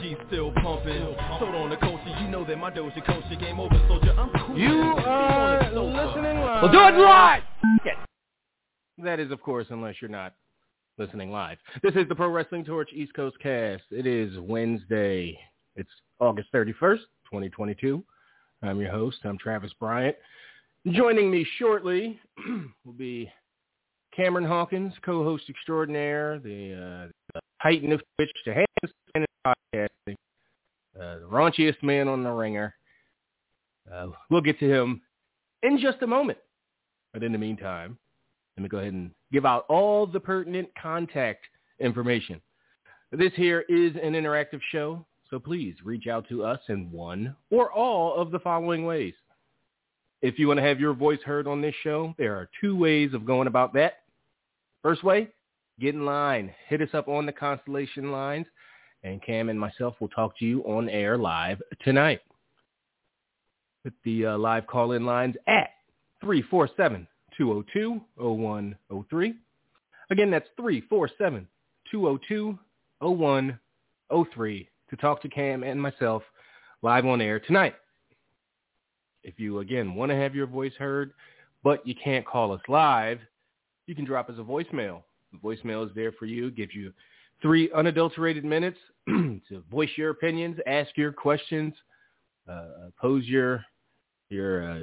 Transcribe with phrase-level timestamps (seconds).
[0.00, 1.14] G still pumping.
[1.38, 4.14] Sold on the culture, you know that my Doja culture game over, soldier.
[4.18, 4.58] I'm cool.
[4.58, 6.62] You are listening live.
[6.62, 7.42] We'll do it live.
[8.98, 10.34] That is, of course, unless you're not
[10.98, 11.58] listening live.
[11.82, 13.82] This is the Pro Wrestling Torch East Coast Cast.
[13.90, 15.38] It is Wednesday.
[15.76, 16.98] It's August 31st,
[17.30, 18.04] 2022.
[18.62, 19.18] I'm your host.
[19.24, 20.16] I'm Travis Bryant.
[20.90, 22.20] Joining me shortly
[22.84, 23.30] will be
[24.14, 28.94] Cameron Hawkins, co-host extraordinaire, the, uh, the titan of Twitch, the hands
[29.74, 29.86] uh,
[30.94, 32.74] the raunchiest man on the ringer.
[33.92, 35.00] Uh, we'll get to him
[35.62, 36.38] in just a moment.
[37.12, 37.98] But in the meantime,
[38.56, 41.46] let me go ahead and give out all the pertinent contact
[41.80, 42.40] information.
[43.10, 47.72] This here is an interactive show, so please reach out to us in one or
[47.72, 49.14] all of the following ways.
[50.22, 53.12] If you want to have your voice heard on this show, there are two ways
[53.12, 54.02] of going about that.
[54.82, 55.28] First way,
[55.80, 56.54] get in line.
[56.68, 58.46] Hit us up on the Constellation lines,
[59.04, 62.20] and Cam and myself will talk to you on air live tonight.
[63.84, 65.70] With the uh, live call-in lines at
[66.20, 67.08] 347
[67.38, 69.34] 202-0103.
[70.10, 70.48] Again, that's
[71.92, 72.58] 347-202-0103
[74.90, 76.22] to talk to Cam and myself
[76.82, 77.74] live on air tonight.
[79.22, 81.12] If you, again, want to have your voice heard,
[81.62, 83.20] but you can't call us live,
[83.86, 85.02] you can drop us a voicemail.
[85.32, 86.50] The voicemail is there for you.
[86.50, 86.92] Gives you
[87.42, 91.74] three unadulterated minutes to voice your opinions, ask your questions,
[92.48, 93.64] uh, pose your
[94.30, 94.80] your uh,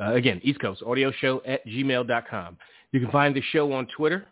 [0.00, 2.56] Uh, again, East Coast Audio Show at gmail.com.
[2.92, 4.26] You can find the show on Twitter.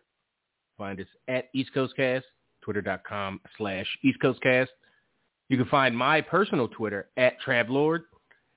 [0.78, 2.24] Find us at East Coast Cast,
[2.62, 4.70] twitter.com slash East Coast Cast.
[5.48, 8.00] You can find my personal Twitter at Travlord.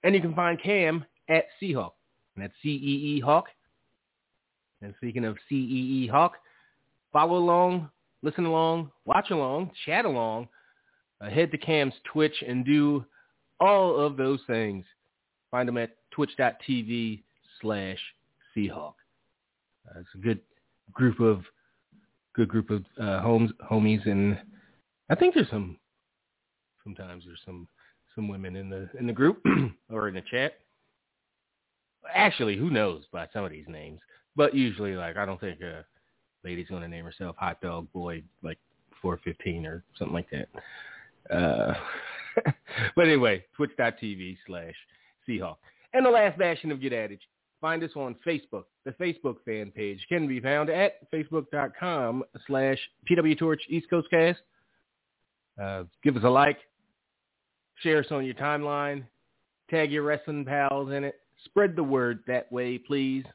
[0.04, 1.92] And you can find Cam at CeeHawk.
[2.36, 3.46] And that's C-E-E Hawk.
[4.82, 6.34] And speaking of C-E-E Hawk,
[7.14, 7.90] follow along,
[8.24, 10.48] listen along, watch along, chat along,
[11.22, 13.06] uh, head to Cam's Twitch and do
[13.60, 14.86] all of those things.
[15.50, 17.24] Find them at twitch.tv
[17.62, 18.00] slash
[18.56, 18.94] CeeHawk.
[19.88, 20.40] Uh, it's a good
[20.94, 21.44] group of
[22.34, 24.38] good group of uh, homes homies, and
[25.10, 25.78] I think there's some
[26.84, 27.68] sometimes there's some
[28.16, 29.44] some women in the in the group
[29.92, 30.54] or in the chat.
[32.14, 34.00] Actually, who knows by some of these names?
[34.36, 35.86] But usually, like I don't think a
[36.44, 38.58] lady's going to name herself Hot Dog Boy like
[39.02, 41.36] 415 or something like that.
[41.36, 41.74] Uh,
[42.96, 44.76] but anyway, twitch.tv slash
[45.28, 45.58] CeeHawk.
[45.94, 47.22] And the last bastion of Get Adage,
[47.60, 48.64] find us on Facebook.
[48.86, 52.80] The Facebook fan page can be found at facebook.com slash
[53.10, 54.40] PWTorch East Coast Cast.
[55.62, 56.58] Uh, give us a like.
[57.82, 59.04] Share us on your timeline.
[59.70, 61.16] Tag your wrestling pals in it.
[61.46, 63.26] Spread the word that way, please.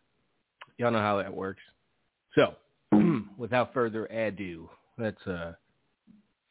[0.79, 1.63] Y'all know how that works.
[2.35, 2.55] So,
[3.37, 4.69] without further ado,
[4.99, 5.53] let's uh,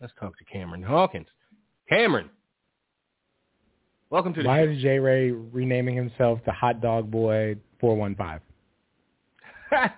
[0.02, 1.28] let's talk to Cameron Hawkins.
[1.90, 2.30] Cameron,
[4.10, 4.72] welcome to the Why show.
[4.72, 8.40] is J Ray renaming himself the Hot Dog Boy 415?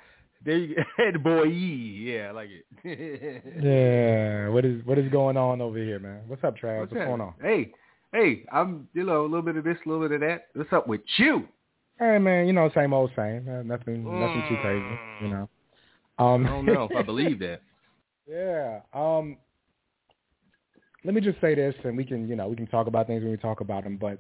[0.45, 0.83] there you go.
[1.13, 2.65] the boy, E, yeah, I like it.
[3.63, 6.21] Yeah, what is what is going on over here, man?
[6.27, 6.81] What's up, Trav?
[6.81, 7.33] What's, What's going on?
[7.41, 7.71] Hey,
[8.13, 10.47] hey, I'm you know a little bit of this, a little bit of that.
[10.53, 11.47] What's up with you?
[11.99, 13.47] Hey, man, you know, same old same.
[13.49, 15.49] Uh, nothing, nothing too crazy, you know.
[16.19, 17.61] Um, I don't know if I believe that.
[18.27, 18.81] Yeah.
[18.93, 19.37] Um.
[21.03, 23.21] Let me just say this, and we can, you know, we can talk about things
[23.21, 23.97] when we talk about them.
[23.97, 24.19] But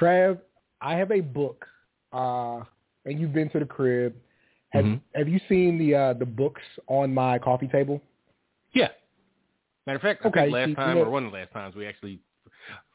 [0.00, 0.38] Trav,
[0.80, 1.66] I have a book
[2.12, 2.60] uh,
[3.04, 4.14] and you've been to the crib.
[4.70, 5.00] Have Mhm.
[5.14, 8.02] Have you seen the uh, the books on my coffee table?
[8.72, 8.88] Yeah.
[9.86, 11.86] Matter of fact, I Okay, think last time or one of the last times we
[11.86, 12.20] actually,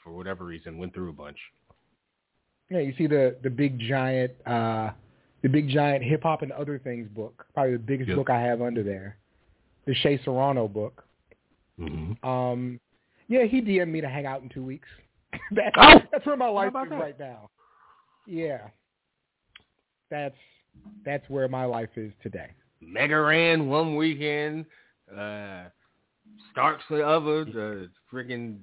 [0.04, 1.38] for whatever reason, went through a bunch.
[2.70, 4.92] Yeah, you see the the big giant uh,
[5.42, 7.46] the big giant hip hop and other things book.
[7.54, 8.18] Probably the biggest Yep.
[8.18, 9.18] book I have under there.
[9.86, 11.04] The Shea Serrano book.
[11.80, 12.28] Mm-hmm.
[12.28, 12.80] Um,
[13.28, 14.88] yeah, he DM'd me to hang out in two weeks.
[15.52, 16.00] that's, Oh!
[16.12, 17.00] that's where my life is that?
[17.00, 17.50] right now.
[18.28, 18.68] Yeah,
[20.12, 20.36] that's
[21.04, 22.52] that's where my life is today.
[22.82, 24.66] Mega Ran one weekend,
[25.16, 25.64] uh,
[26.52, 28.60] Starks the other, the freaking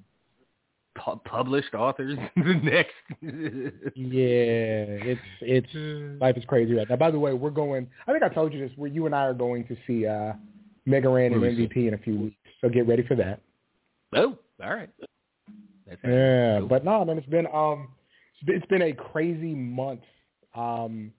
[1.03, 2.93] pu- published authors the next.
[3.95, 5.67] Yeah, it's it's
[6.21, 6.95] life is crazy right now.
[6.95, 7.87] By the way, we're going.
[8.07, 8.71] I think I told you this.
[8.77, 10.33] Where you and I are going to see uh,
[10.85, 12.35] Mega Ran and MVP in a few weeks.
[12.61, 13.41] So get ready for that.
[14.15, 14.89] oh, all right.
[15.87, 16.67] That's Yeah, cool.
[16.67, 17.89] but no, man, it's been um,
[18.35, 20.01] it's been, it's been a crazy month,
[20.55, 21.11] um,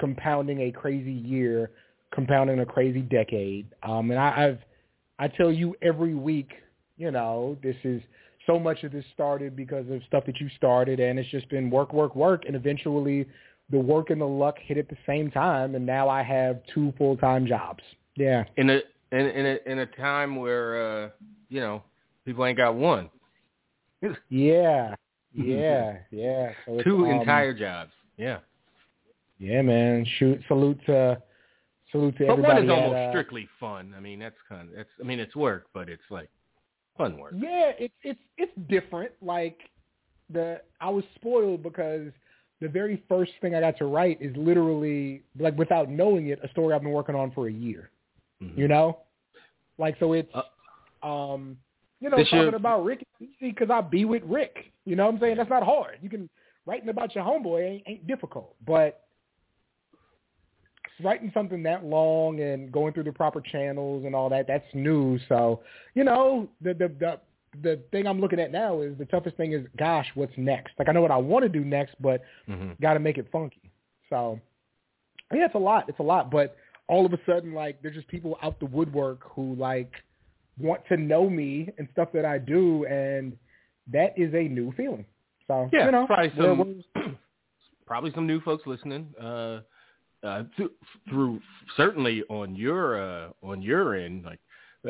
[0.00, 1.70] compounding a crazy year,
[2.12, 3.66] compounding a crazy decade.
[3.82, 4.58] Um, and I, I've,
[5.18, 6.50] I tell you every week,
[6.96, 8.02] you know, this is
[8.46, 11.70] so much of this started because of stuff that you started, and it's just been
[11.70, 13.26] work, work, work, and eventually
[13.70, 16.92] the work and the luck hit at the same time, and now I have two
[16.98, 17.82] full time jobs.
[18.16, 18.80] Yeah, in a
[19.12, 21.08] in in a in a time where uh,
[21.48, 21.82] you know
[22.24, 23.10] people ain't got one,
[24.28, 24.94] yeah,
[25.32, 26.52] yeah, yeah.
[26.66, 27.92] So two um, entire jobs.
[28.16, 28.38] Yeah,
[29.38, 30.06] Yeah, man.
[30.18, 31.20] Shoot, salute to
[31.90, 32.66] salute to but one everybody.
[32.66, 33.94] is almost at, uh, strictly fun.
[33.96, 34.90] I mean, that's kind of that's.
[35.00, 36.28] I mean, it's work, but it's like
[36.96, 37.32] fun work.
[37.36, 39.12] Yeah, it's it's it's different.
[39.22, 39.58] Like
[40.30, 42.10] the I was spoiled because
[42.60, 46.48] the very first thing I got to write is literally like without knowing it, a
[46.48, 47.90] story I've been working on for a year.
[48.42, 48.56] Mhm.
[48.56, 48.98] You know,
[49.78, 51.58] like so it's Uh, um
[52.00, 54.72] you know talking year- about Rick easy because I be with Rick.
[54.84, 55.36] You know what I'm saying?
[55.36, 55.98] That's not hard.
[56.02, 56.28] You can
[56.66, 59.03] writing about your homeboy ain't, ain't difficult, but
[61.02, 65.18] writing something that long and going through the proper channels and all that that's new.
[65.28, 65.62] So
[65.94, 67.20] you know the the the
[67.62, 70.72] the thing I'm looking at now is the toughest thing is gosh what's next?
[70.78, 72.80] Like I know what I want to do next, but Mhm.
[72.80, 73.70] got to make it funky.
[74.10, 74.40] So
[75.32, 75.88] yeah, it's a lot.
[75.88, 76.56] It's a lot, but
[76.86, 79.92] all of a sudden, like there's just people out the woodwork who like
[80.58, 83.36] want to know me and stuff that I do, and
[83.92, 85.04] that is a new feeling.
[85.46, 86.58] So Yeah, you know, probably we're- some
[86.94, 87.16] we're-
[87.86, 89.12] probably some new folks listening.
[89.20, 89.60] Uh,
[90.24, 90.70] uh, th-
[91.08, 91.40] through
[91.76, 94.40] certainly on your uh, on your end, like,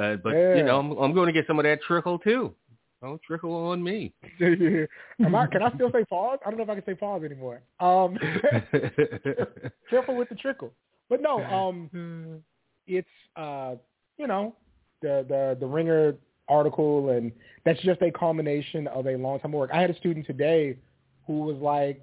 [0.00, 0.54] uh, but Yeah.
[0.56, 2.54] you know, I'm, I'm going to get some of that trickle too.
[3.02, 4.14] Don't trickle on me.
[4.40, 6.38] Am I, can I still say pause?
[6.46, 7.60] I don't know if I can say pause anymore.
[7.78, 8.16] Um,
[9.90, 10.72] careful with the trickle.
[11.10, 12.42] But no, um,
[12.86, 13.74] it's uh,
[14.16, 14.54] you know
[15.02, 16.14] the the the Ringer
[16.48, 17.30] article, and
[17.64, 19.70] that's just a culmination of a long time work.
[19.72, 20.78] I had a student today
[21.26, 22.02] who was like,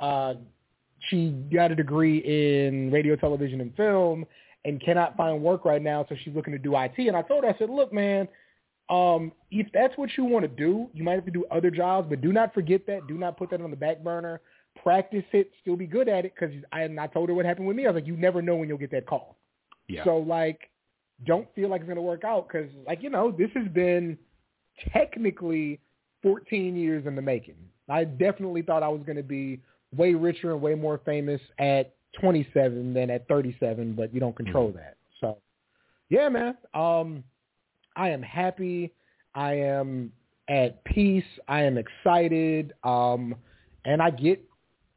[0.00, 0.34] uh,
[1.08, 4.24] she got a degree in radio, television, and film,
[4.64, 6.94] and cannot find work right now, so she's looking to do IT.
[6.98, 8.28] And I told her, I said, look, man.
[8.90, 12.08] Um, if that's what you want to do, you might have to do other jobs,
[12.10, 13.06] but do not forget that.
[13.06, 14.40] Do not put that on the back burner.
[14.82, 15.50] Practice it.
[15.62, 17.86] Still be good at it because I, and I told her what happened with me.
[17.86, 19.38] I was like, you never know when you'll get that call.
[19.88, 20.04] yeah.
[20.04, 20.70] So like,
[21.24, 24.18] don't feel like it's going to work out because like you know this has been
[24.92, 25.80] technically
[26.22, 27.56] 14 years in the making.
[27.88, 29.60] I definitely thought I was going to be
[29.96, 34.70] way richer and way more famous at 27 than at 37, but you don't control
[34.72, 34.96] that.
[35.20, 35.38] So
[36.08, 36.56] yeah, man.
[36.74, 37.24] Um,
[37.96, 38.92] I am happy.
[39.34, 40.12] I am
[40.48, 41.24] at peace.
[41.48, 42.72] I am excited.
[42.84, 43.34] Um,
[43.84, 44.42] and I get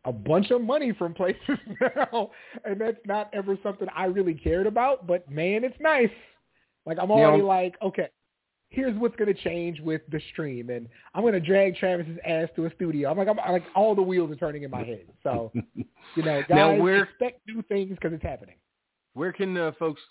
[0.05, 1.57] a bunch of money from places
[1.95, 2.31] now,
[2.63, 5.07] and that's not ever something I really cared about.
[5.07, 6.09] But man, it's nice.
[6.85, 7.43] Like I'm already Yeah.
[7.45, 8.09] like, okay,
[8.69, 12.71] here's what's gonna change with the stream, and I'm gonna drag Travis's ass to a
[12.75, 13.09] studio.
[13.09, 15.05] I'm like, I'm like, all the wheels are turning in my head.
[15.23, 15.51] So
[16.15, 18.55] you know, guys, Now, where- expect new things because it's happening.
[19.13, 20.01] Where can uh, folks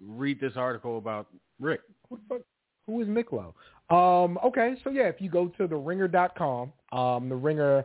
[0.00, 1.28] read this article about
[1.60, 1.80] Rick?
[2.08, 2.42] Who the fuck?
[2.88, 3.52] Who is Miklo?
[3.90, 7.84] Um, okay, so yeah, if you go to the ringer.com, um, the ringer,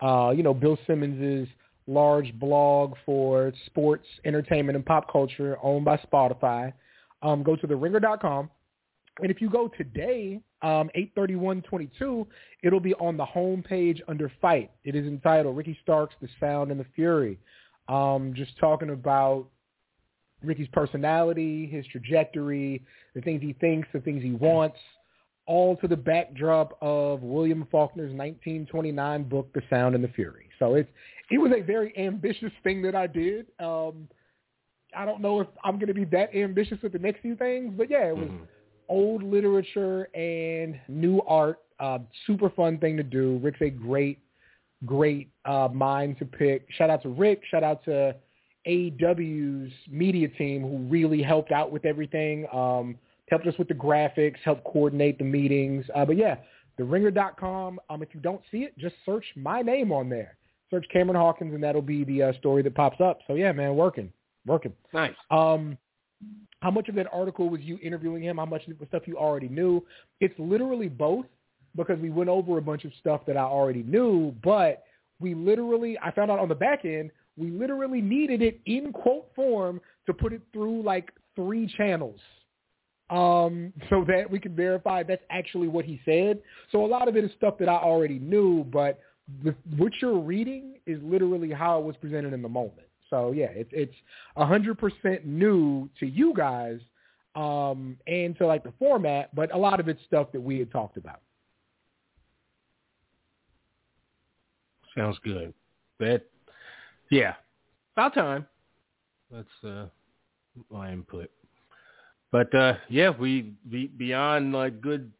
[0.00, 1.46] uh, you know, Bill Simmons's
[1.86, 6.72] large blog for sports, entertainment, and pop culture owned by Spotify,
[7.22, 8.50] um, go to the ringer.com.
[9.20, 12.26] And if you go today, um, 83122,
[12.62, 14.70] it'll be on the home page under fight.
[14.84, 17.38] It is entitled Ricky Starks, The Sound and the Fury.
[17.88, 19.46] Um, just talking about
[20.42, 22.82] Ricky's personality, his trajectory,
[23.14, 24.78] the things he thinks, the things he wants,
[25.46, 30.48] all to the backdrop of William Faulkner's 1929 book, The Sound and the Fury.
[30.58, 30.90] So it's
[31.30, 33.46] it was a very ambitious thing that I did.
[33.58, 34.08] Um,
[34.96, 37.72] I don't know if I'm going to be that ambitious with the next few things,
[37.76, 38.46] but yeah, it was Mhm.
[38.88, 41.58] Old literature and new art.
[41.80, 43.38] Uh, super fun thing to do.
[43.42, 44.18] Rick's a great,
[44.84, 46.66] great uh, mind to pick.
[46.70, 47.42] Shout out to Rick.
[47.50, 48.14] Shout out to
[48.66, 52.46] AEW's media team who really helped out with everything.
[52.52, 52.96] Um,
[53.28, 55.84] helped us with the graphics, helped coordinate the meetings.
[55.94, 56.36] Uh, but yeah,
[56.78, 57.80] theringer.com.
[57.90, 60.36] Um, if you don't see it, just search my name on there.
[60.70, 63.18] Search Cameron Hawkins, and that'll be the uh, story that pops up.
[63.26, 64.12] So yeah, man, working,
[64.46, 64.72] working.
[64.94, 65.14] Nice.
[65.30, 65.76] Um,
[66.60, 68.38] how much of that article was you interviewing him?
[68.38, 69.84] How much stuff you already knew?
[70.20, 71.26] It's literally both
[71.76, 74.84] because we went over a bunch of stuff that I already knew, but
[75.20, 79.26] we literally, I found out on the back end, we literally needed it in quote
[79.34, 82.20] form to put it through like three channels
[83.10, 86.40] um, so that we can verify that's actually what he said.
[86.70, 89.00] So a lot of it is stuff that I already knew, but
[89.44, 92.86] the, what you're reading is literally how it was presented in the moment.
[93.12, 93.94] So yeah, it's it's
[94.36, 96.80] a hundred percent new to you guys,
[97.34, 100.72] um, and to like the format, but a lot of it's stuff that we had
[100.72, 101.20] talked about.
[104.96, 105.52] Sounds good.
[106.00, 106.22] That,
[107.10, 107.34] yeah,
[107.94, 108.46] about time.
[109.30, 109.86] That's uh,
[110.70, 111.30] my input.
[112.30, 115.12] But uh, yeah, we be, beyond like good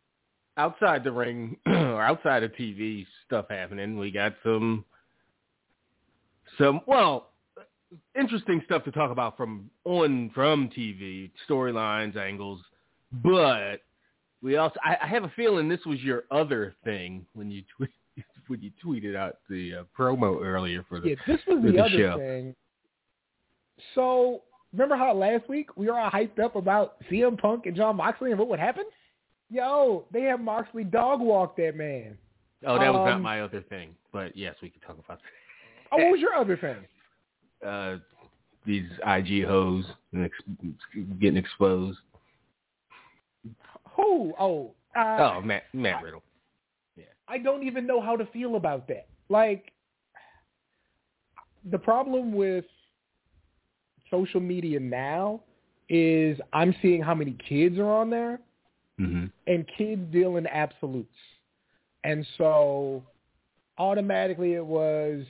[0.57, 3.99] outside the ring or outside of TV stuff happening.
[3.99, 4.87] We got some
[6.57, 7.32] some well
[8.19, 12.61] interesting stuff to talk about from on from TV storylines angles,
[13.23, 13.79] but
[14.43, 17.91] we also I, I have a feeling this was your other thing when you tweet,
[18.49, 21.81] when you tweeted out the uh, promo earlier for the yeah this was the, the
[21.81, 22.19] other show.
[22.19, 22.55] thing.
[23.95, 27.97] So remember how last week we were all hyped up about CM Punk and Jon
[27.97, 28.85] Moxley and what would happen?
[29.51, 32.17] Yo, they have Moxley dog walk that man.
[32.67, 35.21] Oh, that was not Um, my other thing, but yes, we could talk about
[35.91, 36.77] Oh, what was your other thing?
[37.67, 37.97] Uh,
[38.67, 41.99] these IG hoes and ex- getting exposed.
[43.97, 44.33] Who?
[44.39, 46.23] Oh, uh, Oh, Matt Matt Riddle.
[46.97, 49.07] Yeah, I don't even know how to feel about that.
[49.29, 49.73] Like,
[51.71, 52.65] the problem with
[54.11, 55.41] social media now
[55.89, 58.41] is I'm seeing how many kids are on there,
[58.99, 61.09] hmm and kids deal in absolutes.
[62.05, 63.03] And so
[63.79, 65.25] automatically it was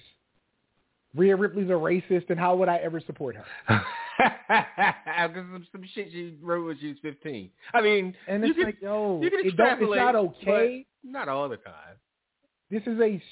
[1.14, 3.44] Rhea Ripley's a racist, and how would I ever support her?
[4.48, 7.50] Because some, some shit she wrote when she was 15.
[7.74, 10.86] I mean, And it's can, like, yo, you can it don't, it's not okay.
[11.02, 11.96] not all the time.
[12.70, 13.22] This is a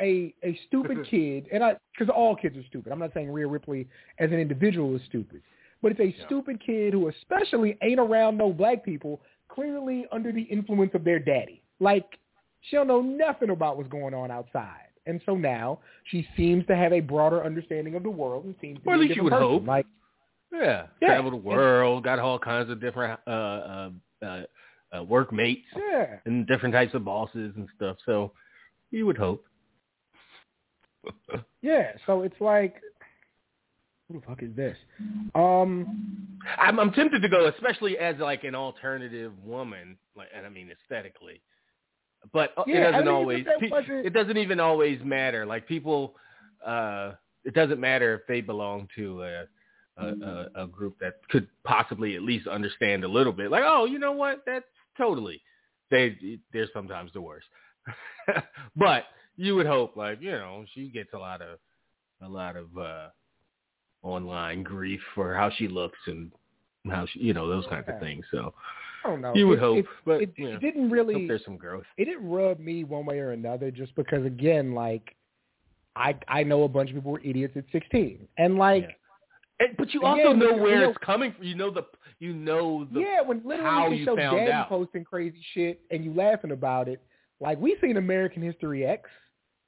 [0.00, 2.92] a a stupid kid, and I because all kids are stupid.
[2.92, 3.86] I'm not saying Rhea Ripley
[4.18, 5.42] as an individual is stupid,
[5.82, 6.26] but it's a Yeah.
[6.26, 11.18] stupid kid who especially ain't around no black people, clearly under the influence of their
[11.18, 11.62] daddy.
[11.80, 12.18] Like
[12.62, 14.88] she don't know nothing about what's going on outside.
[15.06, 18.80] And so now she seems to have a broader understanding of the world and seems
[18.82, 19.46] to Or at be a least you would person.
[19.46, 19.66] hope.
[19.66, 19.86] Like
[20.52, 21.08] Yeah, Yeah.
[21.08, 23.90] travel the world, got all kinds of different uh, uh,
[24.22, 24.42] uh,
[24.96, 27.96] uh, workmates yeah, and different types of bosses and stuff.
[28.04, 28.32] So
[28.90, 29.44] you would hope.
[31.62, 31.92] yeah.
[32.06, 32.76] So it's like,
[34.08, 34.76] who the fuck is this?
[35.34, 40.48] Um, I'm, I'm tempted to go, especially as like an alternative woman, like, and I
[40.48, 41.40] mean aesthetically.
[42.32, 43.44] But uh, Yeah, it doesn't always.
[43.44, 45.46] but that pe- wasn't- It doesn't even always matter.
[45.46, 46.16] Like people,
[46.64, 47.12] uh,
[47.44, 49.44] it doesn't matter if they belong to a,
[49.96, 53.50] a, a, a group that could possibly at least understand a little bit.
[53.50, 54.42] Like, oh, you know what?
[54.46, 54.64] That's
[54.96, 55.40] totally.
[55.90, 57.46] They they're sometimes the worst.
[58.76, 59.04] but
[59.36, 61.58] you would hope, like you know, she gets a lot of
[62.22, 63.08] a lot of uh
[64.02, 66.30] online grief for how she looks and
[66.90, 68.24] how she, you know, those kinds of things.
[68.30, 68.54] So
[69.04, 69.34] I don't know.
[69.34, 71.26] you would It- hope, it, but it, you it didn't hope really.
[71.26, 71.84] there's some growth.
[71.96, 75.14] it didn't rub me one way or another just because again like
[75.96, 78.88] i i know a bunch of people were idiots at 16 and like
[79.58, 81.44] And, but you Again, also know you where know- it's coming from.
[81.44, 81.84] You know the
[82.18, 84.68] you know the yeah, when literally how you you found daddy out.
[84.68, 87.02] posting crazy shit and you laughing about it
[87.40, 89.08] like we seen american history x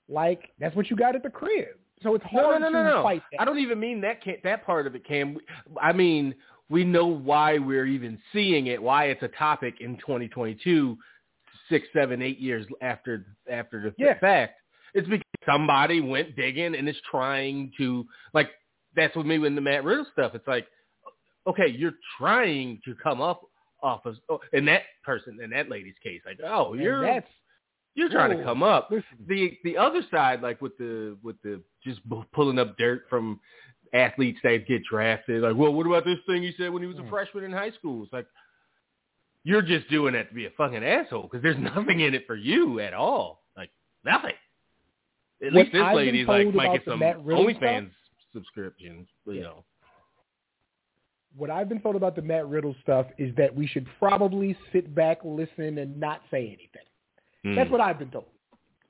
[0.09, 1.69] like that's what you got at the crib
[2.03, 3.03] so it's no, hard no, no, to no, no.
[3.03, 5.37] fight that I don't even mean that that part of it, Cam.
[5.81, 6.35] I mean
[6.69, 10.97] we know why we're even seeing it, why it's a topic in 2022,
[11.69, 14.19] six, seven, eight years after after the Yeah.
[14.19, 14.61] fact.
[14.95, 18.51] It's because somebody went digging and is trying to like.
[18.95, 20.35] That's with me with the Matt Riddle stuff.
[20.35, 20.69] It's like,
[21.47, 23.43] okay, you're trying to come up
[23.83, 27.27] off of oh, in that person in that lady's case, like, oh, And you're that's
[27.95, 31.63] you're trying to come up listen the the other side, like with the with the
[31.85, 32.01] just
[32.33, 33.41] pulling up dirt from
[33.93, 35.43] athletes that get drafted.
[35.43, 37.11] Like, well, what about this thing he said when he was a Hmm.
[37.11, 38.05] freshman in high school?
[38.05, 38.27] It's like
[39.45, 42.37] you're just doing that to be a fucking asshole because there's nothing in it for
[42.37, 43.43] you at all.
[43.57, 43.71] Like
[44.05, 44.35] nothing.
[45.45, 47.91] At What least this I've lady's like might get some OnlyFans
[48.33, 49.09] subscriptions.
[49.27, 49.43] You Yeah.
[49.43, 49.65] know.
[51.35, 54.95] what i've been told about the matt riddle stuff is that we should probably sit
[54.95, 57.73] back listen and not say anything that's Mm.
[57.73, 58.27] what i've been told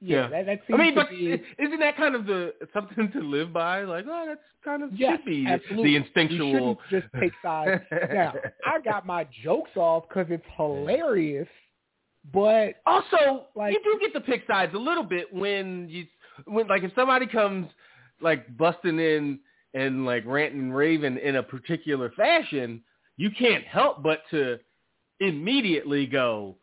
[0.02, 0.28] yeah, Yeah.
[0.44, 3.82] That, that I mean, but be, isn't that kind of the something to live by?
[3.82, 5.84] Like, oh, that's kind of yes, should absolutely.
[5.84, 6.78] the You instinctual.
[6.88, 7.82] shouldn't just take sides.
[8.12, 8.34] now,
[8.66, 11.48] I got my jokes off because it's hilarious,
[12.32, 16.06] but Also, Like- you do get to pick sides a little bit when you
[16.46, 17.68] when like if somebody comes
[18.20, 19.38] like busting in
[19.74, 22.82] and like ranting and raving in a particular fashion,
[23.16, 24.58] you can't help but to
[25.20, 26.56] immediately go,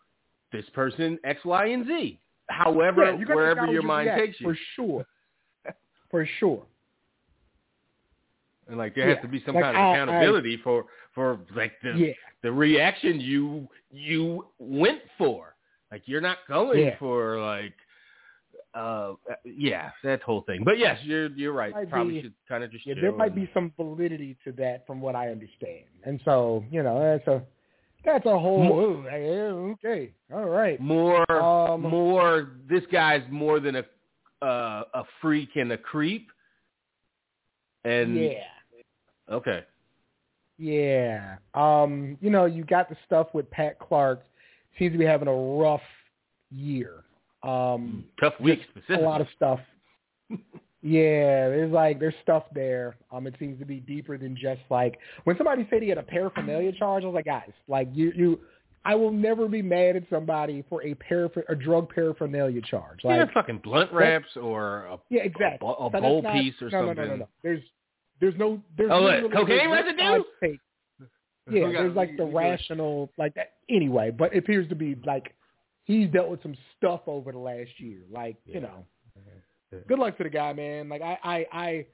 [0.52, 2.20] this person X, Y, and Z.
[2.50, 5.06] However, yeah, you wherever acknowledge your mind takes you, for sure,
[6.12, 6.66] for sure.
[8.68, 10.86] and like there Yeah, has to be some like, kind of I- I- accountability for
[11.14, 12.14] for like the Yeah,
[12.44, 15.56] the reaction you you went for.
[15.92, 16.98] Like you're not going Yeah.
[17.00, 17.74] for like
[18.76, 19.14] uh
[19.44, 20.64] yeah, that whole thing.
[20.64, 21.74] But yes, you're you're right.
[21.74, 22.94] Might Probably be- should kind of just yeah.
[23.00, 26.84] There might and- be some validity to that, from what I understand, and so you
[26.84, 27.44] know that's a
[28.06, 30.80] that's a whole okay, all right.
[30.80, 33.86] more Um, more this guy's more than a
[34.46, 36.28] uh a freak and a creep.
[37.84, 38.32] And yeah.
[39.32, 39.64] okay.
[40.58, 41.38] Yeah.
[41.54, 44.22] Um, you know, you got the stuff with Pat Clark.
[44.78, 45.82] Seems to be having a rough
[46.52, 47.04] year.
[47.44, 49.00] Um, Tough week specific.
[49.00, 49.60] a lot of stuff.
[50.82, 52.96] yeah, there's like there's stuff there.
[53.12, 56.04] Um, it seems to be deeper than just like when somebody said he had a
[56.04, 57.04] paraphernalia charge.
[57.04, 58.40] I was like, guys, like you, you,
[58.86, 63.00] I will never be mad at somebody for a parapher a drug paraphernalia charge.
[63.04, 65.68] Like, yeah, fucking blunt wraps or a, yeah, exactly.
[65.68, 66.96] a, a So bowl not- piece or no, something.
[66.96, 67.28] No, no, no, no.
[67.44, 67.62] There's,
[68.22, 69.98] there's no, there's Oh, what, cocaine residue?
[70.00, 70.60] size take.
[71.48, 73.54] We Yeah, got- there's like the we rational, like that.
[73.70, 75.36] Anyway, but it appears to be like
[75.84, 78.00] he's dealt with some stuff over the last year.
[78.10, 78.56] Like Yeah.
[78.56, 78.86] you know,
[79.18, 79.34] Yeah.
[79.88, 80.90] Good luck to the guy, man.
[80.90, 81.86] Like I, I, I,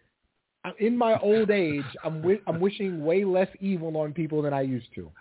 [0.63, 4.53] I in my old age, I'm wi- I'm wishing way less evil on people than
[4.53, 5.11] I used to.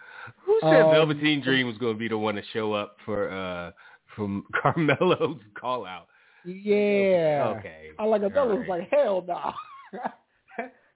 [0.45, 3.31] Who said Um, Velveteen Dream was going to be the one to show up for
[3.31, 3.73] uh
[4.17, 6.07] from Carmelo's call out?
[6.45, 7.55] Yeah.
[7.59, 7.89] Okay.
[7.99, 8.81] I like Othello was All right.
[8.81, 9.53] like, hell no.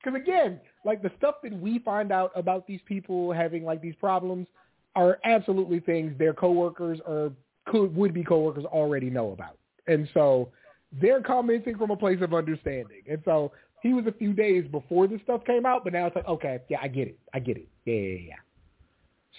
[0.04, 3.96] Because again, like the stuff that we find out about these people having like these
[3.96, 4.46] problems
[4.94, 7.32] are absolutely things their coworkers or
[7.66, 10.50] could would be coworkers already know about, and so
[10.92, 13.02] they're commenting from a place of understanding.
[13.08, 16.16] And so he was a few days before this stuff came out, but now it's
[16.16, 18.34] like, okay, yeah, I get it, I get it, yeah, yeah, yeah.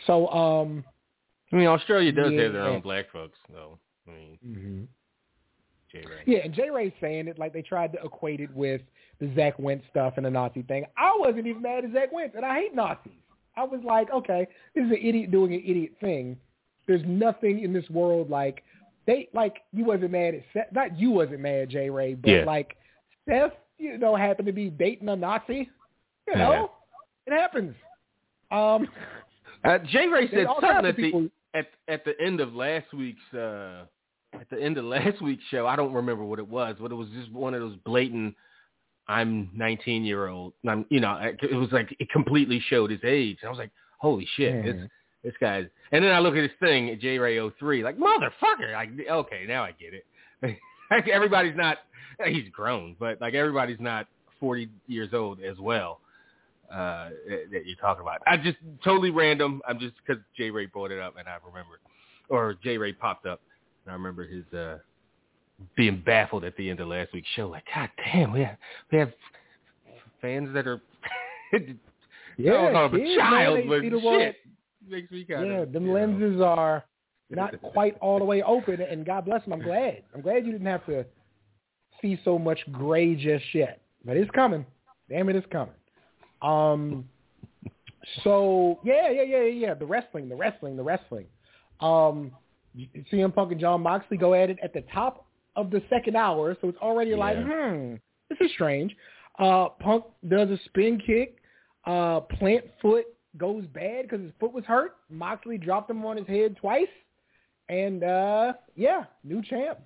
[0.07, 0.83] So, um,
[1.51, 2.69] I mean, Australia does have their Yeah.
[2.69, 3.79] own black folks, though.
[4.07, 4.87] I mean,
[5.91, 5.99] J.
[6.07, 6.21] Ray.
[6.25, 8.81] Yeah, and Jay Ray's saying it like they tried to equate it with
[9.19, 10.85] the Zach Wentz stuff and the Nazi thing.
[10.95, 13.13] I wasn't even mad at Zach Wentz, and I hate Nazis.
[13.57, 16.37] I was like, okay, this is an idiot doing an idiot thing.
[16.87, 18.63] There's nothing in this world like
[19.09, 20.71] they like you wasn't mad at Seth.
[20.71, 22.43] Not you wasn't mad at Jay Ray, but Yeah.
[22.45, 22.75] like
[23.27, 25.69] Seth, you know, happened to be dating a Nazi.
[26.27, 26.71] You know,
[27.25, 27.75] it happens.
[28.51, 28.87] Um,
[29.61, 30.07] Uh, J.
[30.07, 33.83] Ray said something at of the at at the end of last week's uh
[34.33, 35.67] at the end of last week's show.
[35.67, 38.35] I don't remember what it was, but it was just one of those blatant.
[39.09, 40.53] I'm 19 year old.
[40.65, 43.39] I'm, you know, it was like it completely showed his age.
[43.45, 44.89] I was like, holy shit, this Mhm.
[45.23, 45.65] This guy's.
[45.91, 47.17] And then I look at his thing, J.
[47.17, 48.73] Ray 03, like motherfucker.
[48.73, 50.57] Like, okay, now I get it.
[51.11, 51.77] everybody's not.
[52.25, 54.07] He's grown, but like everybody's not
[54.39, 55.99] 40 years old as well
[56.71, 57.09] uh,
[57.51, 58.19] that you're talking about.
[58.27, 59.61] I just totally random.
[59.67, 61.79] I'm just because J Ray brought it up and I remembered,
[62.29, 63.41] or J Ray popped up
[63.85, 64.79] and I remember his uh,
[65.75, 67.47] being baffled at the end of last week's show.
[67.47, 68.57] Like, God damn, we have
[68.91, 69.11] we have
[70.21, 70.81] fans that are
[72.37, 74.21] Yeah, know kids, a man, child, they but see the world.
[74.21, 74.35] shit
[74.87, 75.99] makes me kind Yeah, of them you know.
[75.99, 76.83] lenses are
[77.29, 79.53] not quite all the way open, and God bless them.
[79.53, 80.03] I'm glad.
[80.13, 81.05] I'm glad you didn't have to
[82.01, 84.65] see so much gray just yet, but it's coming.
[85.09, 85.73] Damn it, it's coming.
[86.41, 87.05] Um.
[88.23, 89.73] So yeah, yeah, yeah, yeah.
[89.73, 91.25] The wrestling, the wrestling, the wrestling.
[91.81, 92.31] Um,
[93.11, 96.55] CM Punk and Jon Moxley go at it at the top of the second hour,
[96.61, 97.69] so it's already like, Yeah.
[97.71, 97.95] hmm,
[98.29, 98.95] this is strange.
[99.37, 101.35] Uh, Punk does a spin kick.
[101.85, 103.05] Uh, plant foot
[103.37, 104.95] goes bad because his foot was hurt.
[105.09, 106.87] Moxley dropped him on his head twice,
[107.67, 109.79] and uh, yeah, new champ.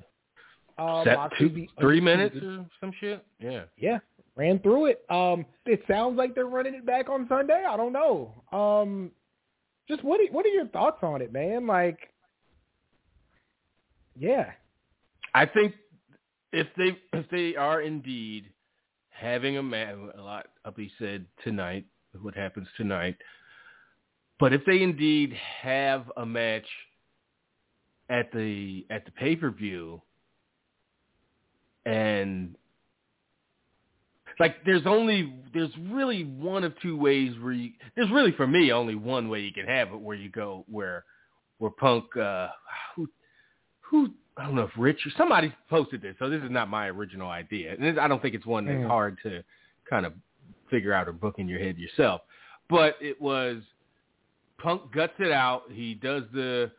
[0.78, 3.24] Uh, Set Moxley two, three minutes or some shit.
[3.40, 3.64] Yeah.
[3.78, 4.00] Yeah,
[4.36, 5.06] ran through it.
[5.10, 7.64] Um, it sounds like they're running it back on Sunday.
[7.68, 8.44] I don't know.
[8.52, 9.12] Um,
[9.88, 11.68] just what are, what are your thoughts on it, man?
[11.68, 12.00] Like,
[14.16, 14.52] yeah,
[15.34, 15.74] I think
[16.52, 18.50] if they if they are indeed
[19.10, 21.86] having a match, a lot of be said tonight,
[22.22, 23.18] what happens tonight.
[24.40, 26.66] But if they indeed have a match
[28.10, 30.02] at the at the pay per view,
[31.86, 32.56] and
[34.40, 38.72] like there's only there's really one of two ways where you there's really for me
[38.72, 41.06] only one way you can have it where you go where
[41.60, 42.48] where Punk uh
[42.96, 43.08] who
[43.82, 46.88] who I don't know if Rich or somebody posted this, so this is not my
[46.88, 48.88] original idea, and I don't think it's one that's Mm.
[48.88, 49.44] hard to
[49.88, 50.14] kind of
[50.70, 52.22] figure out or book in your head yourself.
[52.70, 53.62] But it was
[54.64, 55.64] Punk guts it out.
[55.70, 56.72] He does the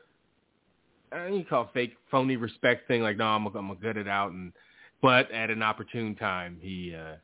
[1.12, 3.78] I don't know, you call it fake phony respect thing, like no, I'm gonna, I'm
[3.78, 4.52] gut it out, and
[5.02, 7.16] but at an opportune time, he uh,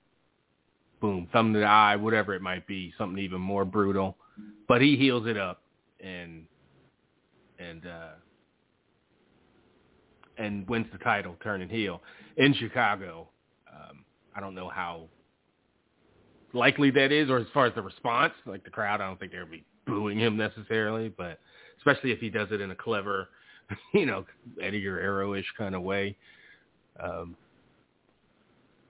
[1.01, 4.16] boom, thumb to the eye, whatever it might be, something even more brutal,
[4.68, 5.62] but he heals it up
[5.99, 6.44] and
[7.59, 8.12] and uh,
[10.37, 12.03] and wins the title, turning heel
[12.37, 13.29] in Chicago.
[13.73, 14.05] Um,
[14.37, 15.09] I don't know how
[16.53, 19.33] likely that is, or as far as the response, like the crowd, I don't think
[19.33, 21.39] they'll be booing him necessarily, but
[21.79, 23.29] especially if he does it in a clever,
[23.95, 24.25] you know,
[24.63, 26.17] Eddie Guerrero-ish kind of way.
[27.03, 27.37] Um,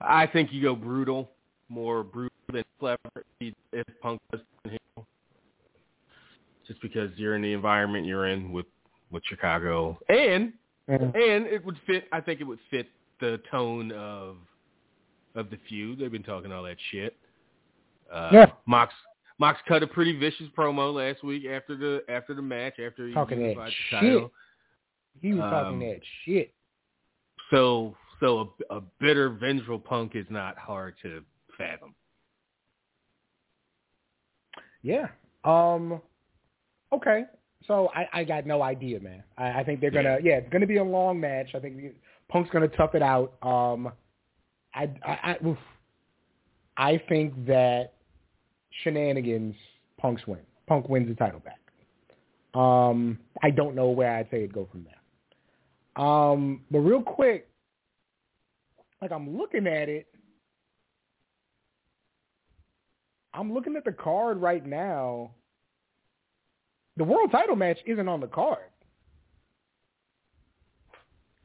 [0.01, 1.29] I think you go brutal,
[1.69, 2.97] more brutal than clever
[3.39, 5.05] if if Punk does heel,
[6.67, 8.65] just because you're in the environment you're in with
[9.11, 10.53] with Chicago, and
[10.89, 11.15] Mhm.
[11.15, 12.07] and it would fit.
[12.11, 14.37] I think it would fit the tone of
[15.35, 15.99] of the feud.
[15.99, 17.15] They've been talking all that shit.
[18.11, 18.51] Uh, Yeah.
[18.65, 18.93] Mox
[19.39, 23.13] Mox cut a pretty vicious promo last week after the after the match after he
[23.13, 23.99] Talking that the shit.
[23.99, 24.31] title.
[25.21, 26.53] He was Um, talking that shit.
[27.49, 31.23] So so a, a bitter vengeful punk is not hard to
[31.57, 31.95] fathom.
[34.83, 35.07] Yeah.
[35.43, 36.01] Um.
[36.93, 37.23] Okay.
[37.67, 39.23] So I, I got no idea, man.
[39.37, 40.17] I, I think they're gonna.
[40.23, 40.33] Yeah.
[40.37, 41.49] it's gonna be a long match.
[41.55, 41.93] I think the-
[42.29, 43.33] Punk's gonna tough it out.
[43.43, 43.91] Um.
[44.73, 45.57] I I I, oof.
[46.77, 47.93] I think that
[48.83, 49.55] shenanigans
[49.97, 50.39] Punk's win.
[50.67, 51.59] Punk wins the title back.
[52.59, 53.19] Um.
[53.43, 56.05] I don't know where I'd say it'd go from there.
[56.05, 56.61] Um.
[56.71, 57.47] But real quick,
[59.01, 60.07] like I'm looking at it.
[63.33, 65.31] I'm looking at the card right now.
[66.97, 68.59] The world title match isn't on the card.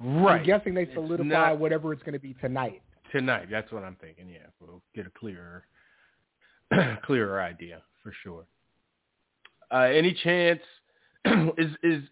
[0.00, 0.40] Right.
[0.40, 2.82] I'm guessing they solidify whatever it's going to be tonight.
[3.12, 3.46] tonight.
[3.50, 4.28] That's what I'm thinking.
[4.28, 5.64] Yeah, we'll get a clearer,
[7.04, 8.44] clearer idea for sure.
[9.70, 10.60] Uh, any chance
[11.58, 12.02] is is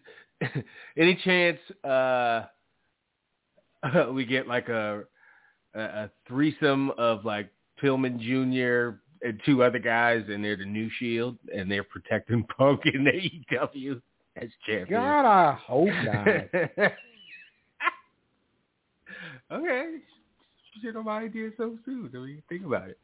[0.97, 2.45] any chance uh,
[4.11, 5.03] we get like a,
[5.75, 7.49] a a threesome of like
[7.81, 8.97] Pillman Jr.
[9.25, 14.01] and two other guys, and they're the new Shield, and they're protecting Punk in AEW
[14.37, 15.01] as champion.
[15.01, 16.27] God, I hope not.
[19.51, 19.95] okay.
[20.81, 22.09] Shit on my idea so soon.
[22.11, 22.97] Don't even think about it.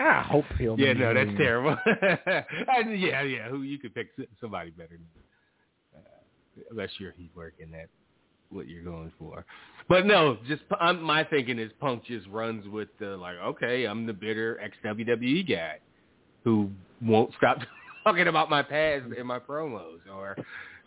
[0.00, 0.78] I hope Pillman.
[0.78, 1.76] yeah, no, that's terrible.
[1.86, 3.48] And yeah, yeah.
[3.48, 5.06] Who you could pick somebody better than
[5.96, 7.88] uh, unless you're he's working that
[8.50, 9.44] what you're going for.
[9.88, 14.06] But no, just I'm, my thinking is Punk just runs with the like, okay, I'm
[14.06, 15.78] the bitter ex WWE guy
[16.44, 16.70] who
[17.02, 17.58] won't stop
[18.04, 20.36] talking about my past in my promos or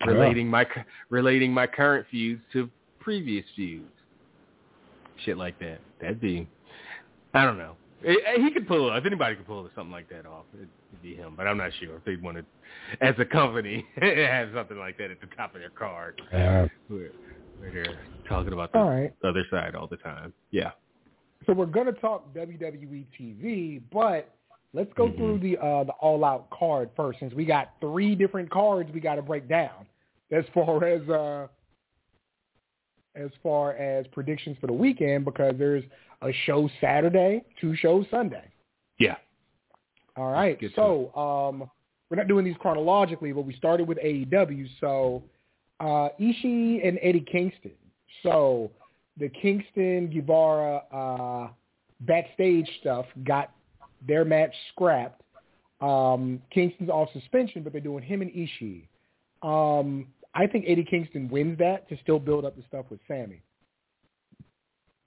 [0.05, 0.65] relating my
[1.09, 2.69] relating my current feuds to
[2.99, 3.85] previous feuds.
[5.25, 5.79] Shit like that.
[5.99, 6.47] That'd be,
[7.33, 7.75] I don't know.
[8.03, 10.45] He could pull if anybody could pull something like that off.
[10.53, 10.69] It'd
[11.03, 12.45] be him, but I'm not sure if they'd want to,
[13.01, 16.67] as a company, have something like that at the top of their card Yeah.
[16.87, 17.09] where,
[17.59, 19.13] where they're talking about the right.
[19.23, 20.33] other side all the time.
[20.51, 20.71] Yeah.
[21.45, 24.33] So we're gonna talk WWE TV, but
[24.73, 25.17] let's go Mhm.
[25.17, 28.99] through the uh, the All Out card first, since we got three different cards we
[28.99, 29.87] got to break down
[30.31, 31.47] as far as uh,
[33.15, 35.83] as far as predictions for the weekend, because there's
[36.21, 38.51] a show Saturday, two shows Sunday.
[38.99, 39.15] Yeah.
[40.15, 40.57] All right.
[40.75, 41.69] So um,
[42.09, 44.67] we're not doing these chronologically, but we started with AEW.
[44.79, 45.23] So
[45.79, 47.71] uh, Ishii and Eddie Kingston.
[48.23, 48.71] So
[49.17, 51.49] the Kingston Guevara uh,
[52.01, 53.51] backstage stuff got
[54.07, 55.21] their match scrapped.
[55.79, 58.87] Um, Kingston's off suspension, but they're doing him and Ishii.
[59.41, 63.41] Um, I think Eddie Kingston wins that to still build up the stuff with Sammy.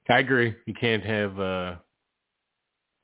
[0.08, 0.54] I agree.
[0.66, 1.74] You can't have uh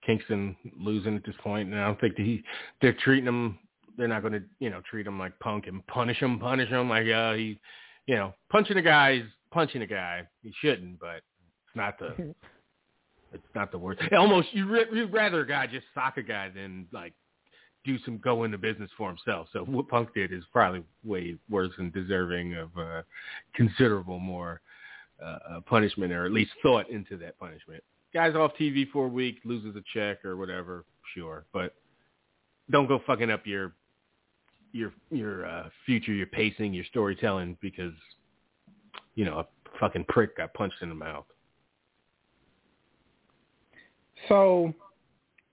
[0.04, 2.42] Kingston losing at this point, and I don't think that he
[2.80, 3.58] they're treating him.
[3.96, 6.88] They're not going to you know treat him like Punk and punish him, punish him
[6.88, 7.58] like uh he,
[8.06, 10.26] you know, punching a guy is punching a guy.
[10.42, 12.14] He shouldn't, but it's not the
[13.32, 14.00] it's not the worst.
[14.16, 17.14] Almost you you'd rather a guy just sock a guy than like
[17.84, 19.48] do some go into business for himself.
[19.52, 23.02] So what Punk did is probably way worse and deserving of uh,
[23.54, 24.60] considerable more
[25.22, 27.82] uh, uh, punishment or at least thought into that punishment.
[28.12, 31.74] Guy's off TV for a week, loses a check or whatever, sure, but
[32.70, 33.72] don't go fucking up your
[34.72, 37.92] your your uh, future, your pacing, your storytelling because
[39.14, 39.46] you know a
[39.78, 41.26] fucking prick got punched in the mouth.
[44.28, 44.72] So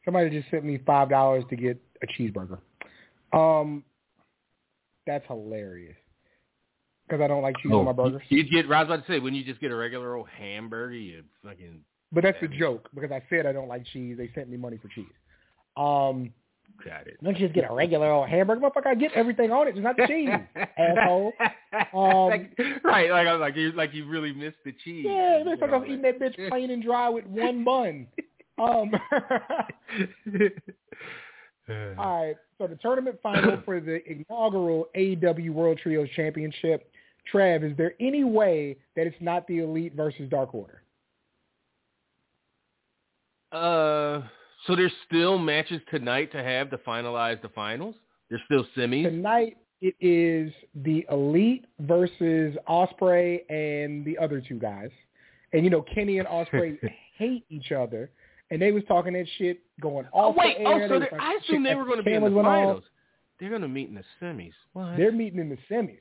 [0.05, 2.59] somebody just sent me five dollars to get a cheeseburger.
[3.33, 3.83] Um,
[5.05, 5.95] that's hilarious.
[7.07, 8.21] Because I don't like cheese on my burgers.
[8.29, 8.65] You get.
[8.65, 11.81] I was about to say when you just get a regular old hamburger, you fucking.
[12.11, 14.17] But that's the joke because I said I don't like cheese.
[14.17, 15.05] They sent me money for cheese.
[15.75, 16.33] Um,
[16.85, 17.17] Got it.
[17.23, 18.87] don't you just get a regular old hamburger, motherfucker.
[18.87, 20.29] I get everything on it, just not the cheese,
[20.77, 21.33] asshole.
[21.93, 25.05] Um, like, right, like I was like you, like you really missed the cheese.
[25.07, 28.07] Yeah, they thought I was eating that bitch plain and dry with one bun.
[28.59, 28.91] Um,
[31.97, 36.91] all right, so the tournament final for the inaugural AEW World Trios Championship.
[37.33, 40.81] Trav, is there any way that it's not the Elite versus Dark Order?
[43.51, 44.21] Uh,
[44.65, 47.95] so there's still matches tonight to have to finalize the finals.
[48.29, 49.03] There's still semis.
[49.09, 54.89] Tonight it is the Elite versus Ospreay and the other two guys.
[55.53, 56.77] And you know, Kenny and Ospreay
[57.17, 58.09] hate each other,
[58.51, 60.87] and they was talking that shit going Oh off wait, the oh air.
[60.89, 62.83] so They they, I like, assume they were going to be in the finals.
[63.39, 64.51] They're going to meet in the semis.
[64.73, 64.97] What?
[64.97, 65.99] They're meeting in the semis.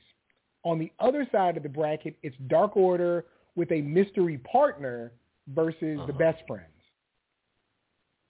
[0.67, 3.23] On the other side of the bracket, it's Dark Order
[3.55, 5.13] with a mystery partner
[5.47, 6.11] versus the Uh-huh.
[6.17, 6.73] best friends.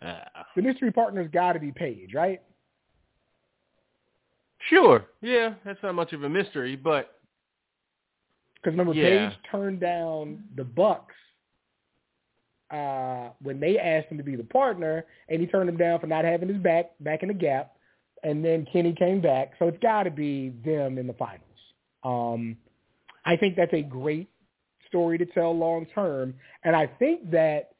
[0.03, 0.45] Ah.
[0.55, 2.39] The mystery partner's got to be Page, right?
[4.69, 5.05] Sure.
[5.21, 7.13] Yeah, that's not much of a mystery, but
[8.55, 9.29] Because remember, Yeah.
[9.29, 11.15] Page turned down the Bucks
[12.69, 16.07] uh, when they asked him to be the partner, and he turned him down for
[16.07, 17.77] not having his back back in the gap.
[18.23, 21.46] And then Kenny came back, so it's got to be them in the finals.
[22.07, 22.55] Um,
[23.25, 24.29] I think that's a great
[24.87, 27.71] story to tell long term, and I think that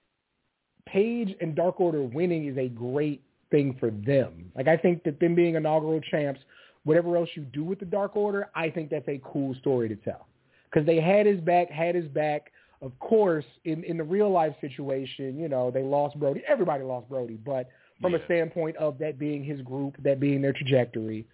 [0.86, 4.52] Page and Dark Order winning is a great thing for them.
[4.56, 6.42] Like I think that them being inaugural champs,
[6.84, 9.96] whatever else you do with the Dark Order, I think that's a cool story to
[9.96, 10.28] tell
[10.70, 12.52] because they had his back, had his back.
[12.82, 16.44] Of course, in in the real life situation, you know, they lost Brody.
[16.48, 17.70] Everybody lost Brody, but
[18.02, 21.26] from a standpoint of that being his group, that being their trajectory,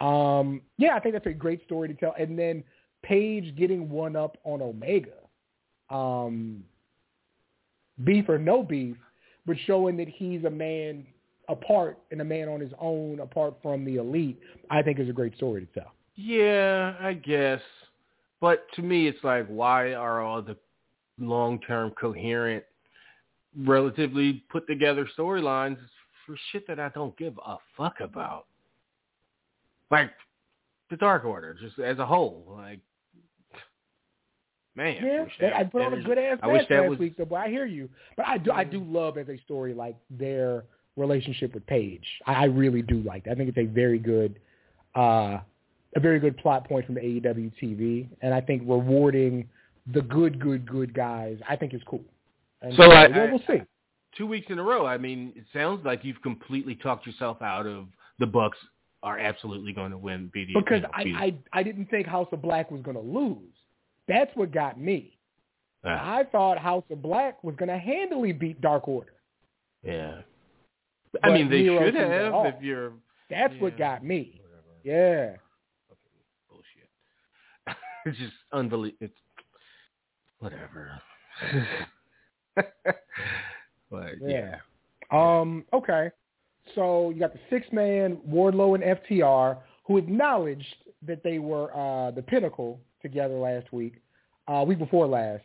[0.00, 2.14] um, yeah, I think that's a great story to tell.
[2.18, 2.64] And then
[3.02, 5.12] Page getting one up on Omega,
[5.88, 6.64] um,
[8.02, 8.96] beef or no beef,
[9.46, 11.06] but showing that he's a man
[11.48, 15.12] apart and a man on his own apart from the elite, I think is a
[15.12, 15.92] great story to tell.
[16.16, 17.60] yeah, I guess.
[18.40, 20.56] But to me, it's like, why are all the
[21.18, 22.64] long-term, coherent,
[23.56, 25.78] relatively put-together storylines
[26.26, 28.46] for shit that I don't give a fuck about?
[29.90, 30.10] Like
[30.90, 32.44] the Dark Order, just as a whole.
[32.56, 32.80] Like,
[34.76, 37.16] man, Yeah, wish that, that- I put on a good ass match last was- week,
[37.16, 37.24] though.
[37.24, 37.88] But I hear you.
[38.16, 40.64] But I do, I do love as a story like their
[40.96, 42.04] relationship with Page.
[42.26, 43.32] I, I really do like that.
[43.32, 44.38] I think it's a very good,
[44.96, 45.38] uh,
[45.96, 49.48] a very good plot point from the AEW TV, and I think rewarding
[49.92, 52.04] the good, good, good guys, I think is cool.
[52.60, 53.62] And So I- yeah, we'll see.
[54.16, 54.84] two weeks in a row.
[54.86, 57.86] I mean, it sounds like you've completely talked yourself out of
[58.18, 58.58] the Bucks
[59.02, 60.30] are absolutely going to win.
[60.34, 61.22] BD Because you know, I.
[61.24, 63.54] I, I didn't think House of Black was going to lose.
[64.06, 65.18] That's what got me.
[65.84, 69.12] Ah, I thought House of Black was going to handily beat Dark Order.
[69.82, 70.22] yeah.
[71.12, 72.92] But I mean, they Miro should have if you're
[73.30, 74.42] That's what got me.
[74.42, 74.76] whatever.
[74.84, 75.36] Yeah.
[76.50, 77.76] Bullshit.
[78.04, 78.98] it's just unbelievable.
[79.00, 79.14] It's
[80.38, 81.00] whatever.
[83.90, 84.56] but yeah.
[85.10, 86.10] Um, okay.
[86.74, 90.74] So you got the six man Wardlow and FTR who acknowledged
[91.06, 93.94] that they were uh, the pinnacle together last week,
[94.48, 95.44] uh, week before last,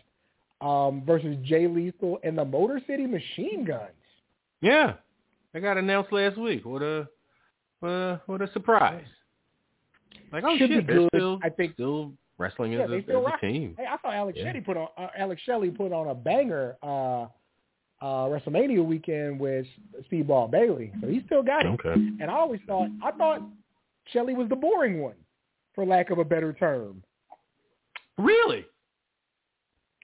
[0.62, 3.92] um, versus Jay Lethal and the Motor City Machine Guns.
[4.62, 4.94] Yeah.
[5.54, 6.66] they got announced last week.
[6.66, 7.08] What a
[7.80, 9.06] what a, what a surprise.
[10.32, 13.34] Like oh Should shit, they're still I think still wrestling Yeah, as, a, still as
[13.38, 13.76] a team.
[13.78, 14.46] Hey, I saw Alex Yeah.
[14.46, 17.28] Shelley put on uh, Alex Shelley put on a banger uh,
[18.04, 19.66] uh, WrestleMania weekend with
[20.12, 21.70] Speedball Bailey, so he still got it.
[21.70, 21.94] Okay.
[21.94, 23.42] And I always thought I thought
[24.12, 25.16] Shelley was the boring one,
[25.74, 27.02] for lack of a better term.
[28.18, 28.66] Really?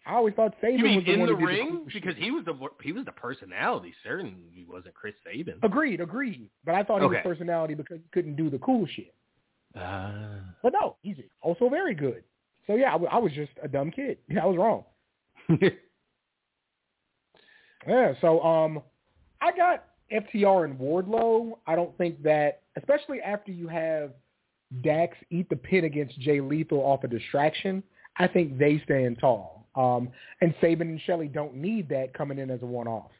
[0.05, 1.69] I always thought Sabin You mean was the in one the ring?
[1.69, 2.01] cool shit.
[2.03, 3.93] because he was the he was the personality.
[4.03, 5.55] Certainly, he wasn't Chris Sabin.
[5.62, 6.49] agreed, agreed.
[6.65, 9.13] But I thought he was personality because he couldn't do the cool shit.
[9.75, 10.39] Ah.
[10.63, 12.23] But no, he's also very good.
[12.65, 14.17] So yeah, I, w- I was just a dumb kid.
[14.41, 14.85] I was wrong.
[17.87, 18.81] Yeah, so um,
[19.41, 21.53] I got FTR and Wardlow.
[21.67, 24.11] I don't think that, especially after you have
[24.83, 27.81] Dax eat the pin against Jay Lethal off a distraction,
[28.17, 29.67] I think they stand tall.
[29.75, 30.09] Um,
[30.41, 33.11] and Sabin and Shelley don't need that coming in as a one-off.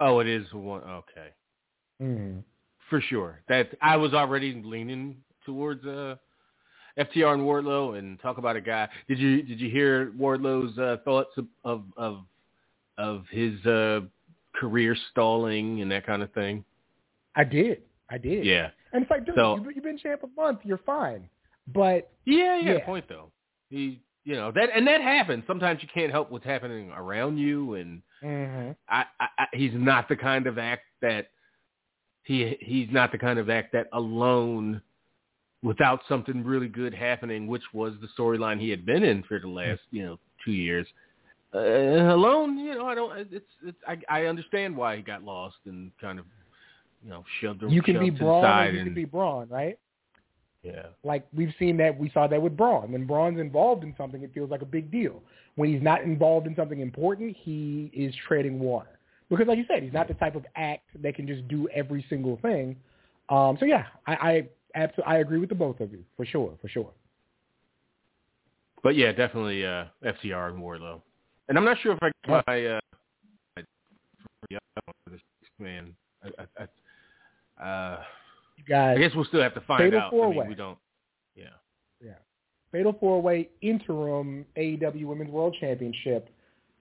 [0.00, 0.82] oh, it is one.
[0.82, 1.28] Okay,
[2.02, 2.42] Mm.
[2.90, 3.40] for sure.
[3.48, 6.16] That I was already leaning towards uh,
[6.98, 8.88] FTR and Wardlow, and talk about a guy.
[9.08, 12.24] Did you did you hear Wardlow's uh, thoughts of of of,
[12.98, 14.00] of his uh,
[14.54, 16.64] career stalling and that kind of thing?
[17.36, 17.82] I did.
[18.10, 18.44] I did.
[18.44, 18.70] Yeah.
[18.92, 20.60] And it's like, dude, So- you've, you've been champ a month.
[20.64, 21.28] You're fine.
[21.72, 22.76] But Yeah, you Yeah.
[22.76, 23.30] a point though.
[23.70, 25.44] He, you know that, and that happens.
[25.46, 28.74] Sometimes you can't help what's happening around you, and mhm.
[28.88, 31.28] I, I, I he's not the kind of act that
[32.22, 34.80] he he's not the kind of act that alone
[35.62, 39.48] without something really good happening, which was the storyline he had been in for the
[39.48, 40.86] last you know two years.
[41.54, 43.16] Uh, alone, you know, I don't.
[43.32, 46.24] It's it's I I understand why he got lost and kind of
[47.04, 49.78] you know shoved you can be Braun you and can be Braun, right?
[50.64, 50.86] yeah.
[51.04, 52.90] Like we've seen that we saw that with Braun.
[52.90, 55.22] When Braun's involved in something, it feels like a big deal.
[55.54, 58.98] When he's not involved in something important, he is treading water.
[59.30, 62.04] Because like you said, he's not the type of act that can just do every
[62.08, 62.76] single thing.
[63.28, 66.54] Um, so yeah, I I, abso- I agree with the both of you for sure,
[66.60, 66.90] for sure.
[68.82, 71.00] But yeah, definitely uh, FTR and Wardlow.
[71.48, 72.12] And I'm not sure if I Yeah.
[72.26, 72.80] get my uh,
[73.56, 73.64] my-
[75.04, 75.20] for this
[75.58, 75.94] man.
[76.22, 76.64] I,
[77.58, 78.02] I, uh,
[78.56, 80.12] You got I guess we'll still have to find Fatal out.
[80.12, 80.48] I mean, four-way.
[80.48, 80.78] we don't.
[81.36, 81.48] Yeah.
[82.72, 86.28] Fatal Four Way Interim AEW Women's World Championship.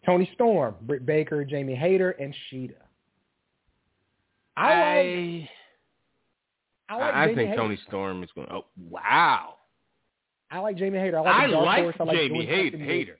[0.04, 2.74] Toni Storm, Britt Baker, Jamie Hayter, and Shida.
[4.58, 5.50] I like
[6.90, 7.56] I I like I think Hayter.
[7.56, 8.48] Toni Storm is going.
[8.52, 9.56] Oh wow!
[10.52, 11.20] I like Jamie Hayter.
[11.20, 11.96] I like, I like horse.
[12.00, 12.78] I like Jamie Hayter.
[12.78, 13.20] Hater.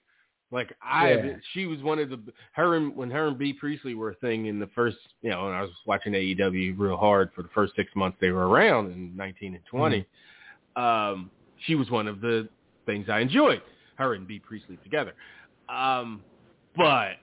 [0.54, 1.34] Like I, Yeah.
[1.54, 2.20] she was one of the
[2.54, 5.46] her and when her and Bea Priestley were a thing in the first, you know,
[5.46, 8.92] when I was watching AEW real hard for the first six months they were around
[8.92, 10.06] in 19 and 20.
[10.76, 11.32] Um,
[11.66, 12.48] she was one of the
[12.86, 13.62] things I enjoyed.
[13.98, 15.14] Her and Bea Priestley together.
[15.70, 16.24] Um,
[16.76, 17.14] but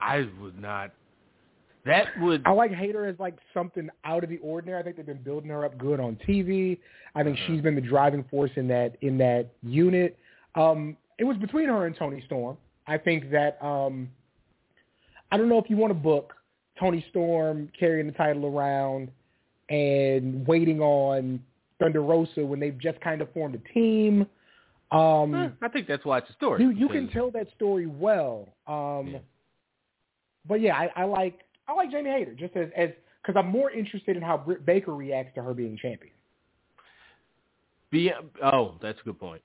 [0.00, 0.90] I would not.
[1.86, 2.42] That would.
[2.46, 4.78] I like Hayter as like something out of the ordinary.
[4.80, 6.78] I think they've been building her up good on TV.
[7.14, 7.46] I think Uh-huh.
[7.46, 10.18] she's been the driving force in that in that unit.
[10.54, 12.56] Um, it was between her and Toni Storm.
[12.86, 14.10] I think that um,
[15.32, 16.34] I don't know if you want to book
[16.78, 19.10] Toni Storm carrying the title around
[19.70, 21.40] and waiting on
[21.80, 24.26] Thunder Rosa when they've just kind of formed a team.
[24.92, 26.62] Um, Eh, I think that's why it's a story.
[26.62, 28.48] you you can tell that story well.
[28.66, 29.18] Um, Yeah.
[30.46, 32.90] But yeah, I, I like I like Jamie Hayter just as as
[33.22, 36.12] because I'm more interested in how Britt Baker reacts to her being champion.
[37.90, 38.12] Be,
[38.42, 39.40] oh, that's a good point.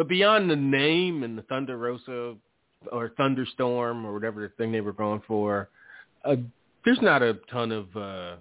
[0.00, 2.34] But beyond the name and the Thunder Rosa
[2.90, 5.68] or Thunderstorm or whatever the thing they were going for,
[6.24, 6.36] uh,
[6.86, 7.94] there's not a ton of.
[7.94, 8.36] Uh,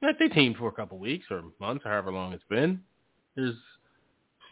[0.00, 2.80] they teamed for a couple weeks or months, or however long it's been.
[3.36, 3.54] There's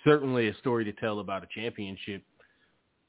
[0.05, 2.23] certainly a story to tell about a championship.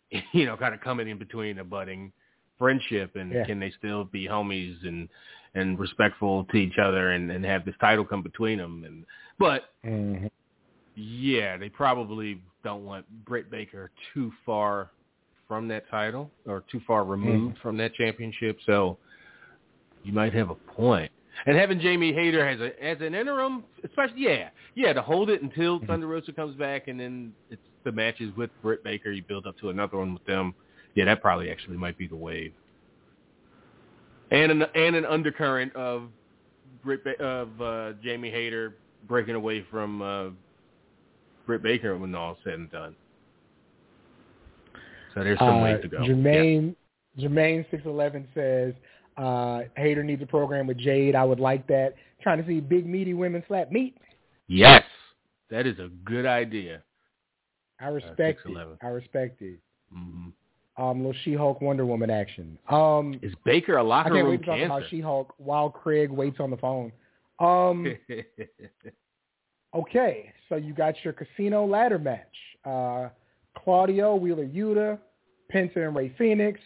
[0.31, 2.13] You know, kind of coming in between a budding
[2.57, 3.43] friendship, and Yeah.
[3.43, 5.09] can they still be homies and
[5.53, 8.85] and respectful to each other, and and have this title come between them?
[8.85, 9.05] And
[9.37, 10.27] but Mm-hmm.
[10.95, 14.91] Yeah, they probably don't want Britt Baker too far
[15.47, 18.57] from that title or too far removed from that championship.
[18.65, 18.97] So
[20.03, 21.11] you might have a point.
[21.45, 25.41] And having Jamie Hayter as a as an interim, especially yeah, yeah, to hold it
[25.41, 29.11] until Thunder Rosa comes back, and then it's the matches with Britt Baker.
[29.11, 30.53] You build up to another one with them.
[30.95, 32.53] Yeah, that probably actually might be the wave.
[34.29, 36.09] And an and an undercurrent of
[36.83, 38.75] Britt ba- of uh, Jamie Hayter
[39.07, 40.29] breaking away from uh,
[41.45, 42.95] Britt Baker when all said and done.
[45.13, 45.97] So there's some ways to go.
[45.97, 46.75] Uh, Jermaine
[47.19, 48.73] Jermaine six eleven says
[49.17, 51.15] uh, Hayter needs a program with Jade.
[51.15, 51.93] I would like that.
[52.21, 53.97] Trying to see big meaty women slap meat.
[54.47, 54.83] Yes,
[55.49, 56.81] that is a good idea.
[57.79, 58.57] I respect it.
[58.81, 59.59] I respect it.
[59.91, 60.29] hmm
[60.77, 62.57] Um, little She-Hulk Wonder Woman action.
[62.69, 64.89] Um, Is Baker a locker can't room wait to talk about cancer?
[64.89, 66.91] She-Hulk while Craig waits on the phone.
[67.39, 67.97] Um,
[69.75, 72.27] Okay, so you got your casino ladder match.
[72.63, 73.09] Uh,
[73.57, 74.99] Claudio Wheeler Yuta,
[75.53, 76.59] Penta and Rey Fenix,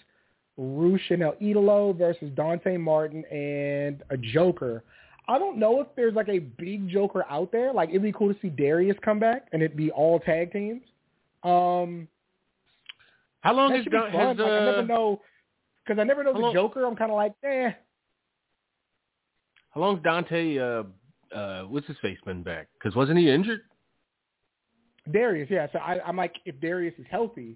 [0.57, 4.83] Rush and El Idolo versus Dante Martin and a Joker.
[5.29, 7.73] I don't know if there's like a big Joker out there.
[7.73, 10.81] Like it'd be cool to see Darius come back and it'd be all tag teams.
[11.43, 12.07] Um,
[13.41, 15.21] How long that has, should be Don- has Like, I never uh, know
[15.85, 16.85] because I never know the long- Joker.
[16.85, 17.71] I'm kind of like, eh.
[19.69, 20.57] how long's Dante?
[20.57, 20.83] Uh,
[21.33, 22.67] uh, what's his face been back?
[22.79, 23.61] Because wasn't he injured?
[25.11, 25.67] Darius, yeah.
[25.71, 27.55] So I, I'm like, if Darius is healthy,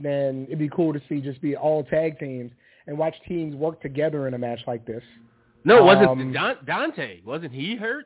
[0.00, 2.50] then it'd be cool to see just be all tag teams
[2.86, 5.02] and watch teams work together in a match like this.
[5.64, 7.20] No, it wasn't Um, Don- Dante?
[7.24, 8.04] Wasn't he hurt?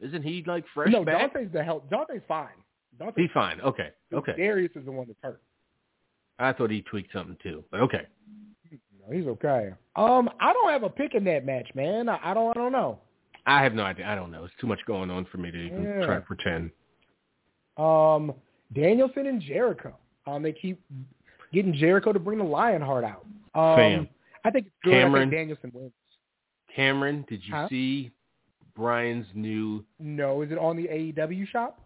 [0.00, 1.32] Isn't he like fresh no, back?
[1.34, 1.90] Dante's the help.
[1.90, 2.48] Dante's fine.
[2.98, 3.60] Dante's He's fine.
[3.60, 4.32] Okay, okay.
[4.36, 5.42] Darius is the one that's hurt.
[6.38, 8.06] I thought he tweaked something too, but okay.
[8.70, 9.70] No, he's okay.
[9.96, 12.08] Um, I don't have a pick in that match, man.
[12.08, 12.50] I, I don't.
[12.56, 13.00] I don't know.
[13.46, 14.06] I have no idea.
[14.06, 14.44] I don't know.
[14.44, 16.06] It's too much going on for me to even Yeah.
[16.06, 16.70] try to pretend.
[17.78, 18.32] Um,
[18.74, 19.94] Danielson and Jericho.
[20.26, 20.80] Um, they keep
[21.52, 23.24] getting Jericho to bring the Lionheart out.
[23.54, 24.08] Um, Fam.
[24.44, 24.94] I think it's good.
[24.94, 25.30] I Cameron.
[25.30, 25.92] think Danielson wins.
[26.74, 27.68] Cameron, did you Huh?
[27.68, 28.10] see
[28.76, 29.84] Bryan's new.
[29.98, 31.80] No, is it on the AEW shop?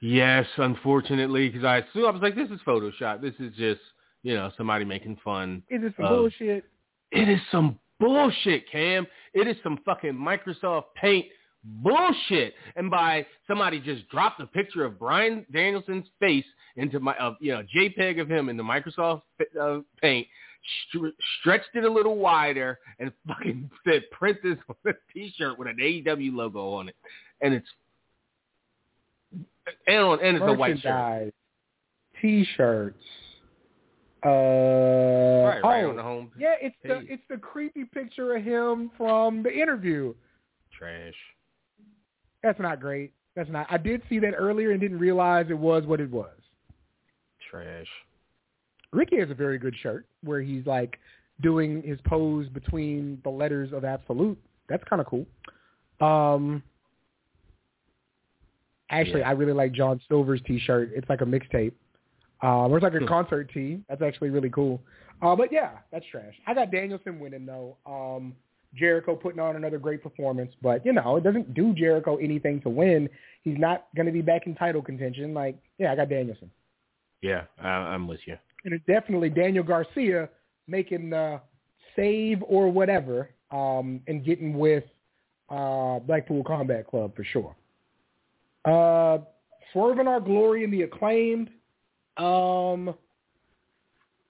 [0.00, 3.20] Yes, unfortunately, because I assume I was like, this is Photoshop.
[3.22, 3.80] This is just
[4.22, 5.62] you know somebody making fun.
[5.70, 6.64] Is it some of- bullshit?
[7.12, 9.06] It is some bullshit, Cam.
[9.34, 11.26] It is some fucking Microsoft Paint
[11.64, 12.54] bullshit.
[12.76, 16.44] And by somebody just dropped a picture of Bryan Danielson's face
[16.76, 19.22] into my, uh, you know, JPEG of him in the Microsoft
[19.60, 20.26] uh, Paint,
[20.94, 25.68] stre- stretched it a little wider, and fucking said, "Print this on a T-shirt with
[25.68, 26.96] an AEW logo on it,"
[27.40, 27.68] and it's
[29.86, 31.32] and on and it's a white shirt.
[32.20, 33.02] T-shirts.
[34.24, 34.28] Uh,
[35.44, 38.90] Right, right oh, on the home yeah, it's the it's the creepy picture of him
[38.96, 40.14] from the interview.
[40.76, 41.12] trash.
[42.44, 43.12] That's not great.
[43.34, 43.66] That's not.
[43.70, 46.30] I did see that earlier and didn't realize it was what it was.
[47.50, 47.86] Trash.
[48.92, 50.98] Ricky has a very good shirt where he's like
[51.40, 54.38] doing his pose between the letters of absolute.
[54.68, 55.26] That's kind of cool.
[56.00, 56.62] Um,
[58.90, 59.30] actually, Yeah.
[59.30, 60.90] I really like John Silver's T-shirt.
[60.94, 61.72] It's like a mixtape.
[62.42, 63.06] Um, or it's like a Hmm.
[63.06, 63.82] concert tee.
[63.88, 64.82] That's actually really cool.
[65.22, 66.34] Uh, but yeah, that's trash.
[66.46, 67.76] I got Danielson winning though.
[67.86, 68.36] Um,
[68.76, 72.68] Jericho putting on another great performance, but you know it doesn't do Jericho anything to
[72.68, 73.08] win.
[73.42, 75.34] He's not going to be back in title contention.
[75.34, 76.50] Like, yeah, I got Danielson.
[77.22, 78.36] Yeah, I, I'm with you.
[78.64, 80.28] and it's definitely Daniel Garcia
[80.66, 81.40] making the
[81.96, 84.84] save or whatever um, and getting with
[85.50, 87.54] uh, Blackpool Combat Club for sure.
[88.64, 89.18] Uh,
[89.72, 91.50] Swerving Our Glory and the Acclaimed.
[92.16, 92.94] Um,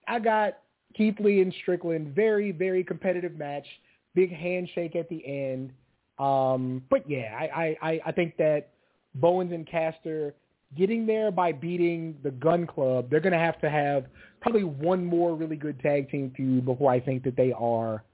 [0.08, 0.58] I got
[0.94, 2.14] Keith Lee and Strickland.
[2.14, 3.66] Very, very competitive match.
[4.14, 5.72] Big handshake at the end.
[6.18, 8.68] Um, but yeah, I, I, I- think that
[9.16, 10.34] Bowens and Caster
[10.76, 14.06] getting there by beating the Gunn Club, they're going to have to have
[14.40, 18.04] probably one more really good tag team feud before I think that they are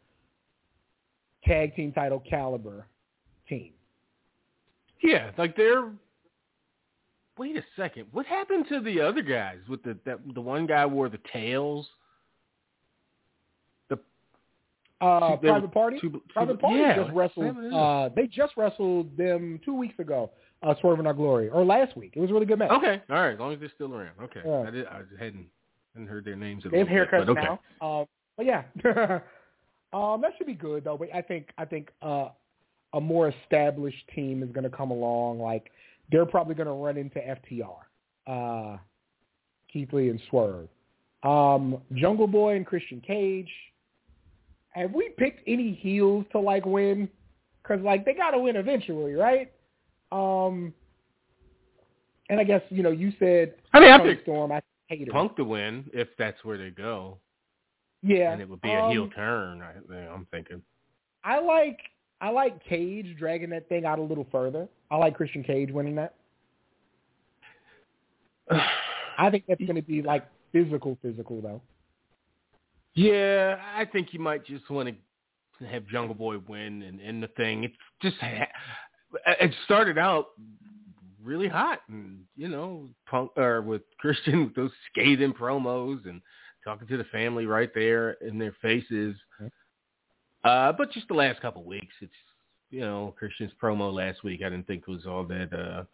[1.44, 2.86] tag team title caliber
[3.48, 3.72] team.
[5.02, 5.90] Yeah, like they're.
[7.38, 8.06] Wait a second.
[8.12, 9.58] What happened to the other guys?
[9.68, 11.86] With the that the one guy wore the tails.
[15.00, 15.98] Uh, Two- Private Party.
[16.00, 17.56] two- two- Private Party yeah, just wrestled.
[17.72, 20.30] Uh, they just wrestled them two weeks ago.
[20.62, 22.12] Uh, Swerving Our Glory, or last week.
[22.14, 22.70] It was a really good match.
[22.70, 23.32] okay, all right.
[23.32, 24.12] As long as they're still around.
[24.22, 24.64] Okay, Yeah.
[24.66, 24.86] I did.
[24.86, 25.46] I hadn't
[25.94, 26.64] hadn't heard their names.
[26.64, 27.40] in a They have bit, haircuts okay.
[27.80, 28.00] now.
[28.00, 28.64] Um, but yeah,
[29.94, 30.98] um, that should be good though.
[30.98, 32.28] But I think I think uh,
[32.92, 35.40] a more established team is going to come along.
[35.40, 35.70] Like
[36.12, 37.76] they're probably going to run into FTR,
[38.26, 38.76] uh,
[39.72, 40.68] Keith Lee and Swerve,
[41.22, 43.48] um, Jungle Boy and Christian Cage.
[44.70, 47.08] Have we picked any heels to like win?
[47.62, 49.52] Because like they got to win eventually, right?
[50.12, 50.72] Um,
[52.28, 54.52] and I guess you know you said I mean, I picked Storm.
[54.52, 55.12] I hate her.
[55.12, 57.18] Punk to win if that's where they go,
[58.02, 59.62] Yeah, and it would be a heel um, turn.
[59.62, 60.62] I, I'm thinking.
[61.24, 61.80] I like
[62.20, 64.68] I like Cage dragging that thing out a little further.
[64.90, 66.14] I like Christian Cage winning that.
[69.18, 71.60] I think that's going to be like physical, physical though.
[73.00, 74.90] Yeah, I think you might just want
[75.58, 77.64] to have Jungle Boy win and end the thing.
[77.64, 78.46] It's just ha-
[79.40, 80.26] it started out
[81.22, 86.20] really hot, and you know, punk or with Christian with those scathing promos and
[86.62, 89.16] talking to the family right there in their faces.
[90.44, 92.12] Uh, but just the last couple of weeks, it's
[92.70, 94.42] you know Christian's promo last week.
[94.42, 95.84] I didn't think was all that uh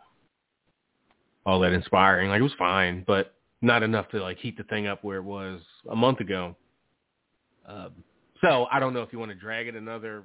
[1.48, 2.30] all that inspiring.
[2.30, 3.32] Like it was fine, but
[3.62, 6.56] not enough to like heat the thing up where it was a month ago.
[7.66, 7.90] Um,
[8.40, 10.24] so I don't know if you want to drag it another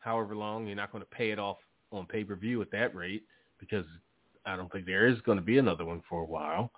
[0.00, 0.66] however long.
[0.66, 1.58] You're not going to pay it off
[1.92, 3.24] on pay per view at that rate
[3.60, 3.84] because
[4.46, 6.72] I don't think there is going to be another one for a while.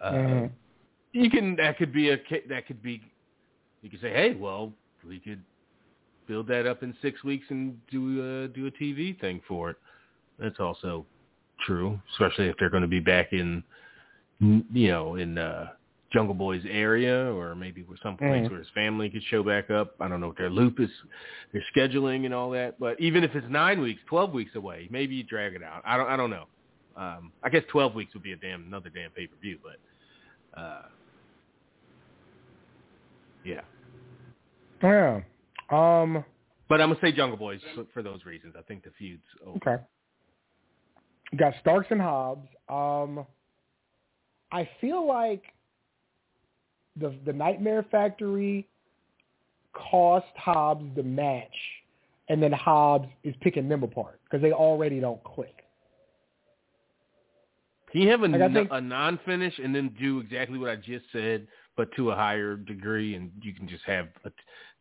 [0.00, 0.50] Uh, Mhm.
[1.12, 2.18] You can that could be a
[2.48, 3.02] that could be
[3.82, 4.72] you could say, hey, well,
[5.06, 5.42] we could
[6.26, 9.76] build that up in six weeks and do a, do a TV thing for it.
[10.38, 11.04] That's also
[11.66, 13.62] true, especially if they're going to be back in
[14.40, 15.70] you know in uh
[16.12, 18.50] Jungle Boy's area or maybe with some place Mhm.
[18.50, 19.94] where his family could show back up.
[20.00, 20.90] I don't know what their loop is,
[21.52, 22.80] their scheduling and all that.
[22.80, 25.82] But even if it's nine weeks, twelve weeks away, maybe you drag it out.
[25.84, 26.46] I don't I don't know.
[26.96, 30.60] Um, I guess twelve weeks would be a damn another damn pay per view, but
[30.60, 30.82] uh,
[33.44, 33.60] yeah.
[34.82, 35.20] Yeah.
[35.70, 36.24] Um.
[36.68, 38.54] But I'm gonna say Jungle Boys for- for those reasons.
[38.56, 39.56] I think the feud's over.
[39.56, 39.82] Okay.
[41.32, 42.48] You got Starks and Hobbs.
[42.68, 43.26] Um.
[44.52, 45.44] I feel like
[46.96, 48.68] the the Nightmare Factory
[49.72, 51.54] cost Hobbs the match,
[52.28, 55.54] and then Hobbs is picking them apart because they already don't click.
[57.92, 60.76] Can you have a, Like, n- think- a non-finish and then do exactly what I
[60.76, 64.30] just said, but to a higher degree, and you can just have a,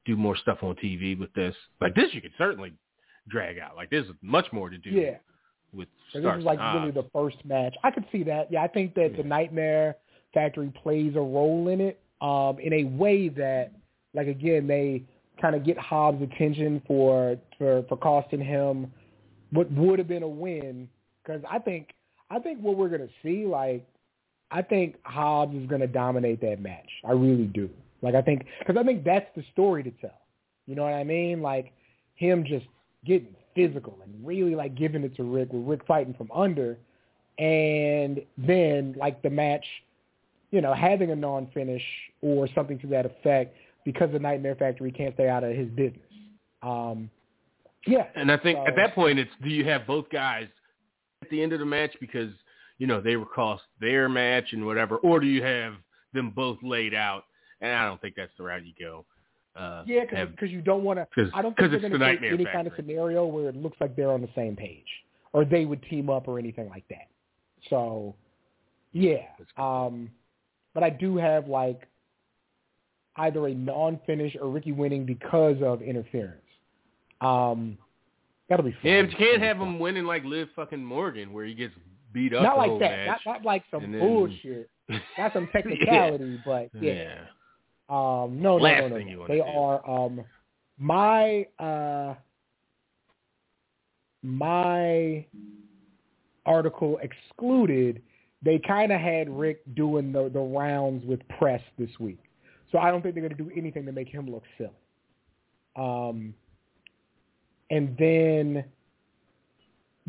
[0.06, 1.56] do more stuff on TV with this.
[1.82, 2.74] Like this, you could certainly
[3.28, 3.76] drag out.
[3.76, 4.90] Like there's much more to do.
[4.92, 5.18] Yeah.
[5.74, 7.76] With So this is like really the first match.
[7.84, 8.52] I could see that.
[8.52, 9.98] Yeah, I think that the Nightmare
[10.34, 13.72] Factory plays a role in it um, in a way that,
[14.14, 15.04] like again, they
[15.42, 18.92] kind of get Hobbs' attention for for for costing him
[19.52, 20.88] what would have been a win.
[21.24, 21.90] Because I think
[22.30, 23.86] I think what we're gonna see, like,
[24.52, 26.90] I think Hobbs is gonna dominate that match.
[27.06, 27.70] I really do.
[28.02, 30.22] Like I think because I think that's the story to tell.
[30.68, 31.42] You know what I mean?
[31.42, 31.74] Like
[32.16, 32.66] him just
[33.06, 36.78] getting physical and really like giving it to Rick with Rick fighting from under
[37.38, 39.66] and then like the match,
[40.52, 41.84] you know, having a non finish
[42.22, 46.02] or something to that effect because the Nightmare Factory can't stay out of his business.
[46.62, 47.10] Um
[47.88, 48.08] yeah.
[48.16, 50.48] And I think So- at that point, it's do you have both guys
[51.22, 52.32] at the end of the match because
[52.78, 55.74] you know they were cost their match and whatever, or do you have
[56.14, 57.24] them both laid out?
[57.62, 59.06] And I don't think that's the route you go.
[59.56, 61.30] Uh, Yeah, because you don't want to.
[61.34, 63.76] I don't think they're going the to Nightmare any kind of scenario where it looks
[63.82, 64.86] like they're on the same page,
[65.34, 67.08] or they would team up or anything like that.
[67.70, 68.16] So,
[68.94, 69.26] yeah.
[69.58, 70.10] Um,
[70.74, 71.88] but I do have like
[73.18, 76.42] either a non-finish or Ricky winning because of interference.
[77.22, 77.78] Um,
[78.48, 78.80] that'll be fun.
[78.84, 81.74] yeah, but you can't have him winning like Liv fucking Morgan, where he gets
[82.14, 83.06] beat up Not like that.
[83.08, 84.70] Not, not like some then- bullshit.
[85.18, 86.94] Not some technicality, but yeah.
[86.94, 87.20] yeah.
[87.90, 88.98] Um, no, no, Last no, no.
[89.00, 89.28] no.
[89.28, 89.44] They do.
[89.44, 90.22] are um,
[90.78, 92.14] my uh,
[94.24, 95.26] my
[96.46, 98.02] article excluded.
[98.44, 102.20] They kind of had Rick doing the the rounds with press this week,
[102.72, 104.70] so I don't think they're going to do anything to make him look silly.
[105.76, 106.34] Um,
[107.70, 108.64] and then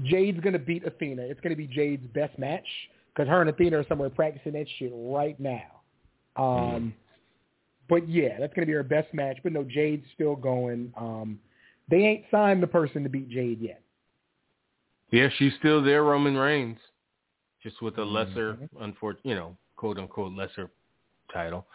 [0.04, 1.22] Jade's going to beat Athena.
[1.22, 2.66] It's going to be Jade's best match
[3.14, 5.80] because her and Athena are somewhere practicing that shit right now.
[6.36, 6.94] Um,
[7.88, 9.38] but yeah, that's going to be her best match.
[9.42, 10.92] But no, Jade's still going.
[10.96, 11.38] Um,
[11.90, 13.82] they ain't signed the person to beat Jade yet.
[15.10, 16.78] Yeah, she's still there, Roman Reigns,
[17.62, 18.68] just with a lesser, Mhm.
[18.80, 20.70] unfortunate, you know, quote unquote lesser
[21.32, 21.66] title.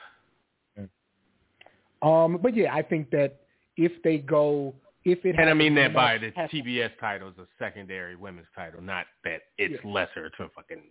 [2.01, 3.41] Um, but yeah, I think that
[3.77, 4.75] if they go,
[5.05, 8.81] if it And I mean that by the TBS title is a secondary women's title,
[8.81, 9.91] not that it's Yeah.
[9.91, 10.83] lesser to fucking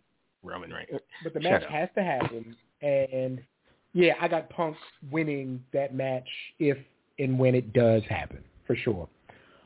[0.43, 1.01] Roman Reigns.
[1.23, 1.71] but the Shut match up.
[1.71, 2.57] has to happen.
[2.83, 3.43] And
[3.93, 4.77] yeah, I got Punk
[5.11, 6.29] winning that match
[6.59, 6.79] if
[7.19, 9.09] and when it does happen for sure.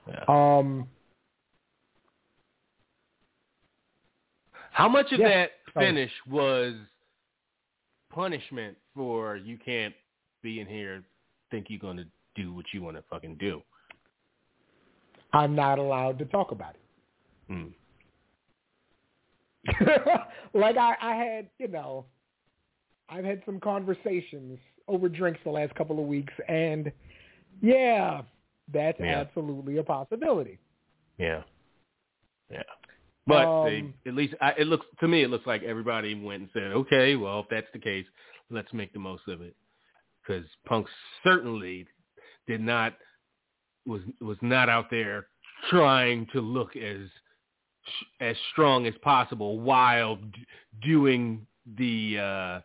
[0.06, 0.24] Yeah.
[0.28, 0.88] Um,
[4.78, 5.28] How much of yeah.
[5.28, 6.72] that finish was
[8.14, 9.92] punishment for you can't
[10.40, 11.02] be in here,
[11.50, 12.06] think you're going to
[12.36, 13.60] do what you want to fucking do?
[15.32, 17.52] I'm not allowed to talk about it.
[17.52, 17.72] Mm.
[20.54, 22.04] like I, I had, you know,
[23.08, 26.92] I've had some conversations over drinks the last couple of weeks, and
[27.60, 28.22] yeah,
[28.72, 29.22] that's Yeah.
[29.22, 30.60] absolutely a possibility.
[31.18, 31.42] Yeah.
[32.48, 32.62] Yeah.
[33.28, 33.64] But Um,
[34.04, 36.72] they, at least I, it looks to me, it looks like everybody went and said,
[36.72, 38.06] okay, well, if that's the case,
[38.50, 39.54] let's make the most of it.
[40.26, 40.86] Because Punk
[41.24, 41.86] certainly
[42.46, 42.94] did not
[43.86, 45.28] was was not out there
[45.70, 47.08] trying to look as
[48.20, 50.46] as strong as possible while d-
[50.82, 52.60] doing the uh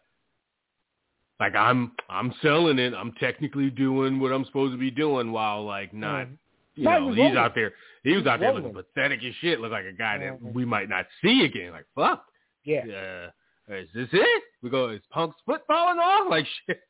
[1.39, 2.93] like I'm I'm selling it.
[2.93, 6.37] I'm technically doing what I'm supposed to be doing while like not Mhm.
[6.75, 7.37] You No, know, he's rolling.
[7.37, 7.73] out there.
[8.03, 8.63] He was out there rolling.
[8.73, 9.59] looking pathetic as shit.
[9.59, 10.53] Look like a guy that Mhm.
[10.53, 11.71] we might not see again.
[11.71, 12.25] Like fuck.
[12.63, 13.29] Yeah.
[13.69, 14.43] Uh, is this it?
[14.61, 14.89] We go.
[14.89, 16.29] Is Punk's foot falling off?
[16.29, 16.81] Like shit.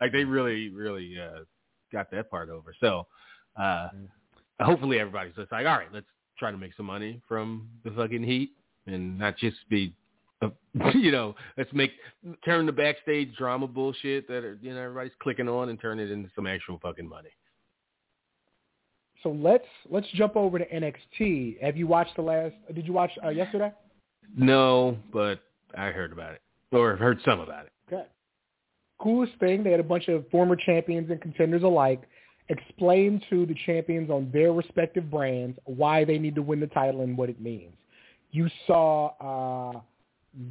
[0.00, 1.44] like they really, really uh,
[1.92, 2.74] got that part over.
[2.80, 3.06] So
[3.56, 3.88] uh,
[4.60, 6.06] hopefully everybody's just like, all right, let's
[6.38, 8.50] try to make some money from the fucking heat
[8.86, 9.94] and not just be.
[10.42, 10.50] Uh,
[10.94, 11.92] you know, let's make
[12.44, 16.10] turn the backstage drama bullshit that are, you know everybody's clicking on and turn it
[16.10, 17.30] into some actual fucking money.
[19.22, 21.62] So let's let's jump over to NXT.
[21.62, 22.54] Have you watched the last?
[22.74, 23.72] Did you watch uh, yesterday?
[24.36, 25.40] No, but
[25.76, 26.42] I heard about it
[26.72, 27.72] or heard some about it.
[27.88, 28.06] Good.
[29.00, 32.02] Coolest thing, they had a bunch of former champions and contenders alike
[32.48, 37.02] explain to the champions on their respective brands why they need to win the title
[37.02, 37.74] and what it means.
[38.30, 39.80] You saw uh,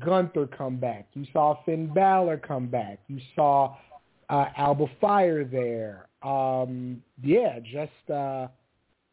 [0.03, 1.07] Gunther come back.
[1.13, 2.99] You saw Finn Balor come back.
[3.07, 3.75] You saw
[4.29, 6.07] uh, Alba Fire there.
[6.25, 8.47] Um, yeah, just uh,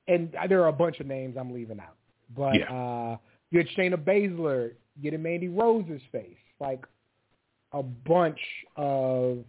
[0.09, 1.97] and there are a bunch of names I'm leaving out,
[2.35, 2.73] but Yeah.
[2.73, 3.17] uh,
[3.51, 6.85] you had Shayna Baszler getting Mandy Rose's face, like
[7.73, 8.41] a bunch
[8.77, 9.45] of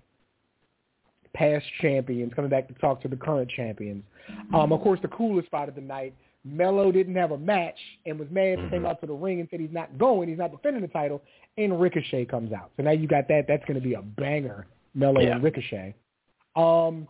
[1.33, 4.03] past champions coming back to talk to the current champions.
[4.53, 6.13] Um, of course, the coolest spot of the night,
[6.45, 9.47] Melo didn't have a match and was mad and came out to the ring and
[9.49, 11.21] said he's not going, he's not defending the title,
[11.57, 12.71] and Ricochet comes out.
[12.77, 13.45] So now you got that.
[13.47, 15.35] That's going to be a banger, Melo Yeah.
[15.35, 15.95] and Ricochet.
[16.55, 17.07] Um,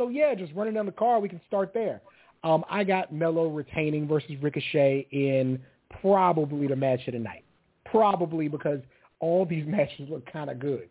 [0.00, 2.00] so yeah, just running down the card, we can start there.
[2.42, 5.60] Um, I got Melo retaining versus Ricochet in
[6.00, 7.44] probably the match of the night.
[7.84, 8.80] Probably because
[9.18, 10.88] all these matches look kind of good.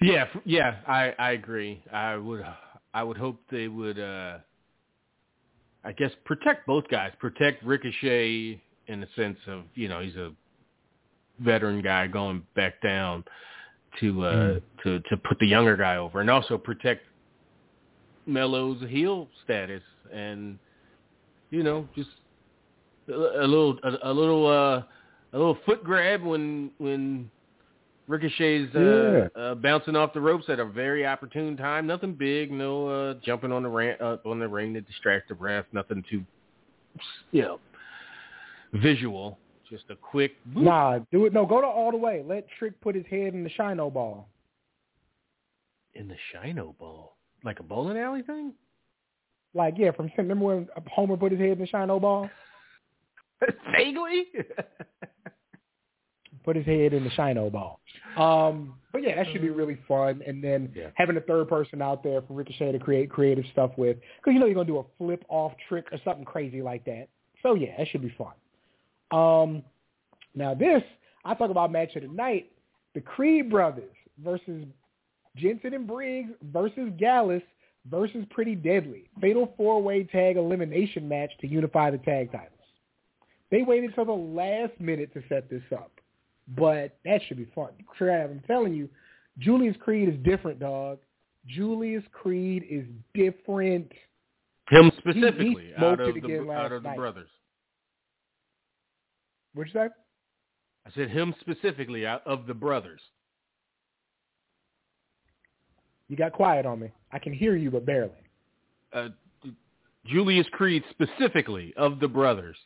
[0.00, 1.80] Yeah, yeah, I I agree.
[1.92, 2.44] I would
[2.92, 4.38] I would hope they would uh
[5.84, 7.12] I guess protect both guys.
[7.20, 10.32] Protect Ricochet in the sense of, you know, he's a
[11.38, 13.24] veteran guy going back down
[14.00, 14.62] to uh mm.
[14.82, 17.02] to to put the younger guy over and also protect
[18.26, 20.58] Melo's heel status and
[21.50, 22.10] you know, just
[23.08, 24.82] a, a little a, a little uh
[25.32, 27.30] a little foot grab when when
[28.08, 29.42] Ricochet's uh, yeah.
[29.42, 31.86] uh, bouncing off the ropes at a very opportune time.
[31.86, 35.34] Nothing big, no uh, jumping on the ran- uh, on the ring to distract the
[35.34, 35.64] ref.
[35.72, 36.24] Nothing too,
[37.32, 37.60] you know,
[38.72, 39.38] visual.
[39.68, 40.36] Just a quick.
[40.54, 40.62] Boop.
[40.62, 41.32] Nah, do it.
[41.32, 42.22] No, go to all the way.
[42.24, 44.28] Let Trick put his head in the Shino ball.
[45.94, 48.52] In the Shino ball, like a bowling alley thing.
[49.54, 52.28] Like yeah, from remember when Homer put his head in the Shino ball?
[53.72, 54.26] Vaguely.
[56.44, 57.80] put his head in the Shino ball.
[58.16, 60.22] Um, but yeah, that should be really fun.
[60.26, 60.88] And then yeah.
[60.94, 64.38] having a third person out there for Ricochet to create creative stuff with, because you
[64.38, 67.08] know you're gonna do a flip off trick or something crazy like that.
[67.42, 68.32] So yeah, that should be fun.
[69.10, 69.62] Um,
[70.34, 70.82] now this,
[71.24, 72.50] I talk about match of the night,
[72.94, 74.64] the Creed brothers versus
[75.36, 77.42] Jensen and Briggs versus Gallus
[77.90, 79.08] versus Pretty Deadly.
[79.20, 82.52] Fatal four-way tag elimination match to unify the tag titles.
[83.50, 85.92] They waited till the last minute to set this up.
[86.56, 87.70] But that should be fun.
[87.98, 88.88] Trav, I'm telling you,
[89.38, 90.98] Julius Creed is different, dog.
[91.46, 92.84] Julius Creed is
[93.14, 93.90] different.
[94.68, 97.28] Him specifically, he, he out of the, out of the brothers.
[99.54, 99.88] What'd you say?
[100.86, 103.00] I said him specifically out of the brothers.
[106.08, 106.92] You got quiet on me.
[107.12, 108.12] I can hear you, but barely.
[108.92, 109.08] Uh,
[110.06, 112.56] Julius Creed specifically of the brothers.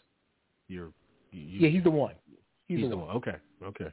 [0.69, 0.93] You're,
[1.33, 2.15] you, yeah, he's the one.
[2.69, 3.07] He's, he's the, the one.
[3.09, 3.17] one.
[3.17, 3.91] Okay, okay.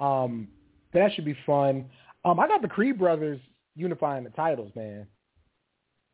[0.00, 0.48] Um,
[0.92, 1.86] that should be fun.
[2.24, 3.40] Um, I got the Creed brothers
[3.76, 5.06] unifying the titles, man.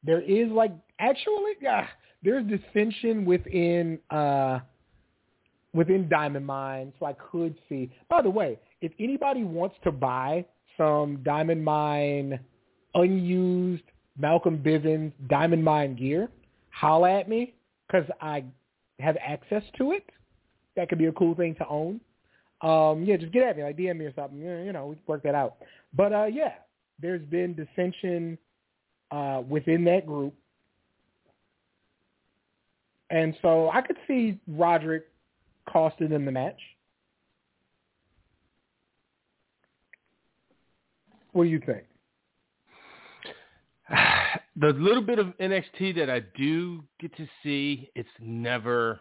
[0.02, 1.86] There is like actually, yeah,
[2.22, 4.60] there's dissension within uh
[5.72, 7.90] within Diamond Mine, so I could see.
[8.08, 10.46] By the way, if anybody wants to buy
[10.80, 12.40] some Diamond Mine
[12.94, 13.82] unused
[14.18, 16.30] Malcolm Bivens Diamond Mine gear,
[16.70, 17.52] holla at me
[17.86, 18.44] because I
[18.98, 20.08] have access to it.
[20.76, 22.00] That could be a cool thing to own.
[22.62, 24.38] Um, yeah, just get at me, like DM me or something.
[24.38, 25.56] You know, we can work that out.
[25.94, 26.54] But uh, yeah,
[27.00, 28.38] there's been dissension
[29.10, 30.34] uh, within that group,
[33.10, 35.08] and so I could see Roderick
[35.68, 36.60] costed in the match.
[41.32, 41.84] What do you think?
[44.56, 49.00] The little bit of NXT that I do get to see, it's never,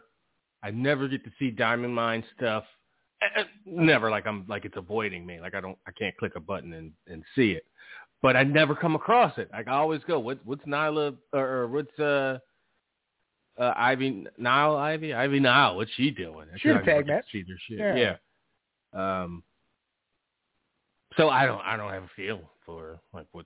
[0.63, 2.63] I never get to see Diamond Mine stuff.
[3.21, 5.41] Eh, eh, never like I'm like it's avoiding me.
[5.41, 7.65] Like I don't, I can't click a button and and see it.
[8.21, 9.49] But I never come across it.
[9.51, 12.39] Like I always go, what what's Nyla or, or what's uh
[13.59, 15.75] uh, Ivy Nile, Ivy, Ivy Nile.
[15.75, 16.47] What's she doing?
[16.57, 17.25] She's a tag match.
[17.31, 17.79] See their shit.
[17.79, 18.15] Yeah.
[18.93, 19.21] yeah.
[19.23, 19.43] Um.
[21.17, 23.45] So I don't, I don't have a feel for like what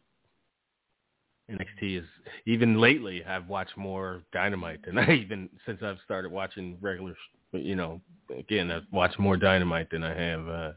[1.50, 2.06] NXT is.
[2.46, 7.16] Even lately, I've watched more Dynamite than I even since I've started watching regular.
[7.52, 8.02] You know,
[8.36, 10.72] again, I've watched more Dynamite than I have uh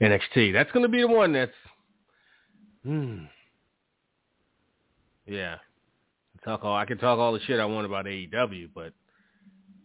[0.00, 0.52] NXT.
[0.52, 1.52] That's going to be the one that's.
[2.84, 3.24] Hmm.
[5.26, 5.56] Yeah,
[6.44, 8.92] talk all I can talk all the shit I want about AEW, but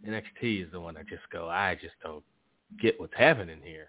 [0.07, 1.47] NXT is the one I just go.
[1.47, 2.23] I just don't
[2.81, 3.87] get what's happening here.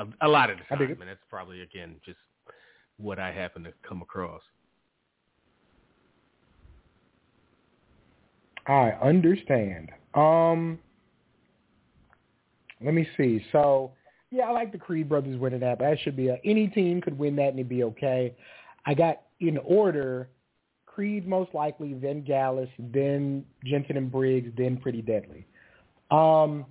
[0.00, 2.18] A, a lot of the time, and that's probably again just
[2.96, 4.42] what I happen to come across.
[8.66, 9.90] I understand.
[10.14, 10.78] Um,
[12.82, 13.44] let me see.
[13.52, 13.92] So,
[14.30, 17.00] yeah, I like the Creed brothers winning that, but that should be a, any team
[17.00, 18.34] could win that and it'd be okay.
[18.86, 20.28] I got in order
[20.86, 25.46] Creed most likely, then Gallus, then Jensen and Briggs, then Pretty Deadly.
[26.10, 26.66] Um,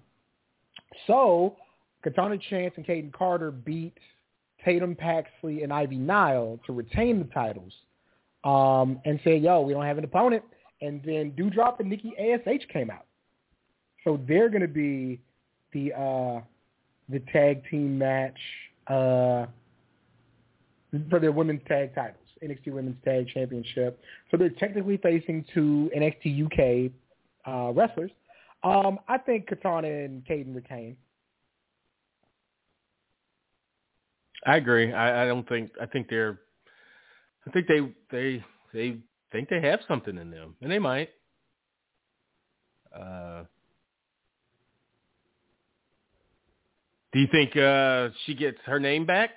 [1.08, 1.56] so
[2.04, 3.98] Katana Chance and Kayden Carter beat
[4.64, 7.74] Tatum Paxley and Ivy Nile to retain the titles
[8.44, 10.44] um, and say, yo, we don't have an opponent.
[10.82, 13.06] And then Doudrop and Nikki ASH came out.
[14.04, 15.20] So they're going to be
[15.74, 16.42] the uh,
[17.10, 18.40] the tag team match
[18.88, 19.46] uh,
[21.10, 22.16] for their women's tag titles.
[22.44, 24.00] NXT Women's Tag Championship.
[24.32, 26.92] So they're technically facing two NXT UK
[27.48, 28.12] uh, wrestlers.
[28.64, 30.98] Um, I think Katana and Kayden retain.
[34.46, 34.94] I agree.
[34.94, 35.72] I, I don't think.
[35.82, 36.40] I think they're.
[37.48, 37.80] I think they
[38.12, 38.98] they they
[39.32, 41.10] think they have something in them, and they might.
[42.96, 43.44] Uh,
[47.14, 49.32] do you think uh, she gets her name back?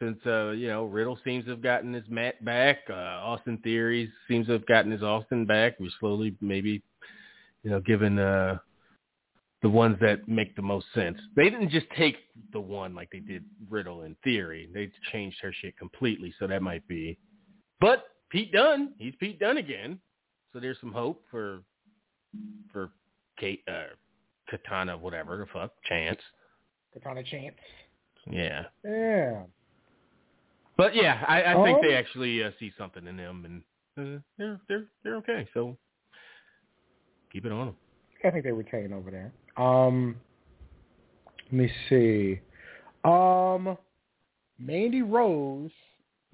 [0.00, 4.10] Since uh, you know Riddle seems to have gotten his Matt back, uh, Austin Theory
[4.28, 5.78] seems to have gotten his Austin back.
[5.78, 6.82] We're slowly maybe,
[7.62, 8.58] you know, given uh,
[9.64, 11.16] the ones that make the most sense.
[11.34, 12.16] They didn't just take
[12.52, 14.68] the one like they did Riddle in Theory.
[14.74, 17.16] They changed her shit completely, so that might be.
[17.80, 19.98] But Pete Dunne, he's Pete Dunne again,
[20.52, 21.62] so there's some hope for
[22.74, 22.90] for
[23.38, 23.94] Kate, uh,
[24.50, 26.20] Katana, whatever the fuck, Chance.
[26.92, 27.56] Katana Chance.
[28.30, 28.64] Yeah.
[28.84, 29.44] Yeah.
[30.76, 33.62] But yeah, I, I think Um, they actually uh, see something in them,
[33.96, 35.48] and uh, they're they're they're okay.
[35.54, 35.78] So
[37.32, 37.76] keep it on them.
[38.22, 39.32] I think they retain over there.
[39.56, 40.16] Um,
[41.46, 42.40] let me see.
[43.04, 43.76] Um,
[44.58, 45.70] Mandy Rose,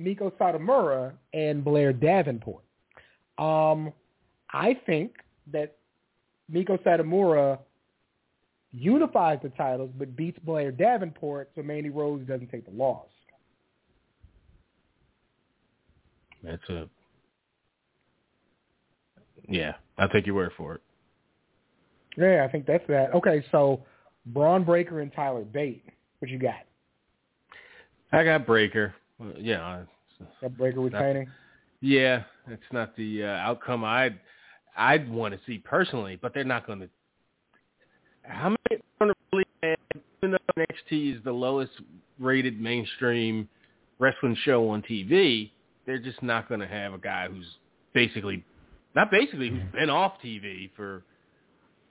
[0.01, 2.63] Meiko Satomura, and Blair Davenport.
[3.39, 3.93] Um,
[4.53, 5.17] I think
[5.53, 5.77] that
[6.53, 7.59] Meiko Satomura
[8.73, 13.07] unifies the titles but beats Blair Davenport, so Mandy Rose doesn't take the loss.
[16.43, 16.89] That's a
[19.49, 19.75] yeah.
[19.99, 20.81] I'll take your word for it.
[22.21, 23.15] Yeah, I think that's that.
[23.15, 23.81] Okay, so
[24.27, 25.85] Bron Breakker and Tyler Bate.
[26.19, 26.67] What you got?
[28.13, 28.95] I got Breakker.
[29.19, 29.85] Well, yeah,
[30.41, 31.29] Got Breakker retaining?
[31.81, 32.25] yeah.
[32.49, 34.19] It's not the uh, outcome I'd
[34.77, 36.89] I'd want to see personally, but they're not going to.
[38.23, 39.77] How many going to really?
[40.23, 41.73] Even though NXT is the lowest
[42.19, 43.49] rated mainstream
[43.99, 45.51] wrestling show on TV,
[45.87, 47.47] they're just not going to have a guy who's
[47.95, 48.45] basically
[48.95, 51.05] not basically who's been off TV for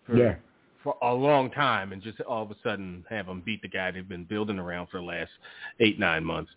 [0.10, 0.36] for Yeah.
[0.84, 3.91] for a long time and just all of a sudden have them beat the guy
[3.91, 5.32] they've been building around for the last
[5.82, 6.51] eight nine months.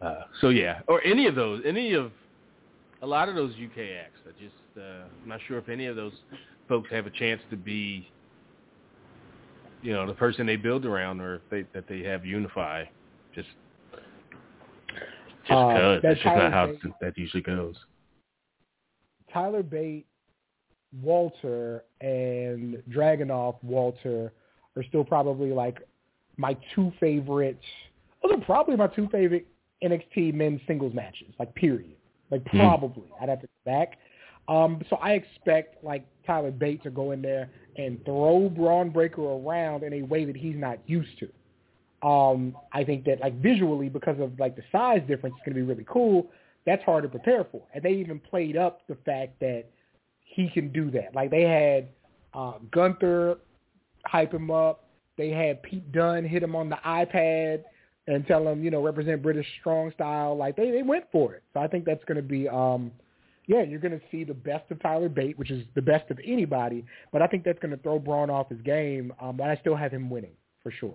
[0.00, 2.12] Uh, so yeah, or any of those, any of
[3.02, 4.20] a lot of those UK acts.
[4.26, 6.12] I just uh, I'm not sure if any of those
[6.68, 8.10] folks have a chance to be,
[9.82, 12.84] you know, the person they build around, or if they that they have unify.
[13.34, 13.48] Just
[15.42, 17.76] just Uh, because that that's just not how that usually goes.
[19.32, 20.06] Tyler Bate,
[21.02, 24.32] Walter, and Dragunov Walter
[24.76, 25.78] are still probably like
[26.36, 27.64] my two favorites.
[28.22, 29.46] Those are probably my two favorite
[29.82, 31.96] NXT men's singles matches, like period.
[32.30, 32.58] Like Hmm.
[32.58, 33.10] probably.
[33.20, 33.98] I'd have to go back.
[34.48, 39.22] Um, so I expect like Tyler Bate to go in there and throw Bron Breakker
[39.22, 42.06] around in a way that he's not used to.
[42.06, 45.60] Um, I think that like visually because of like the size difference, it's going to
[45.60, 46.30] be really cool.
[46.66, 47.62] That's hard to prepare for.
[47.74, 49.66] And they even played up the fact that
[50.30, 51.14] he can do that.
[51.14, 51.88] Like they had
[52.34, 53.38] uh, Gunther
[54.06, 54.84] hype him up.
[55.18, 57.64] They had Pete Dunne hit him on the iPad
[58.06, 60.36] and tell him, you know, represent British strong style.
[60.36, 61.42] Like they, they went for it.
[61.52, 62.90] So I think that's going to be, um,
[63.46, 66.18] yeah, you're going to see the best of Tyler Bate, which is the best of
[66.24, 66.84] anybody.
[67.12, 69.12] But I think that's going to throw Bron off his game.
[69.20, 70.94] Um, but I still have him winning for sure.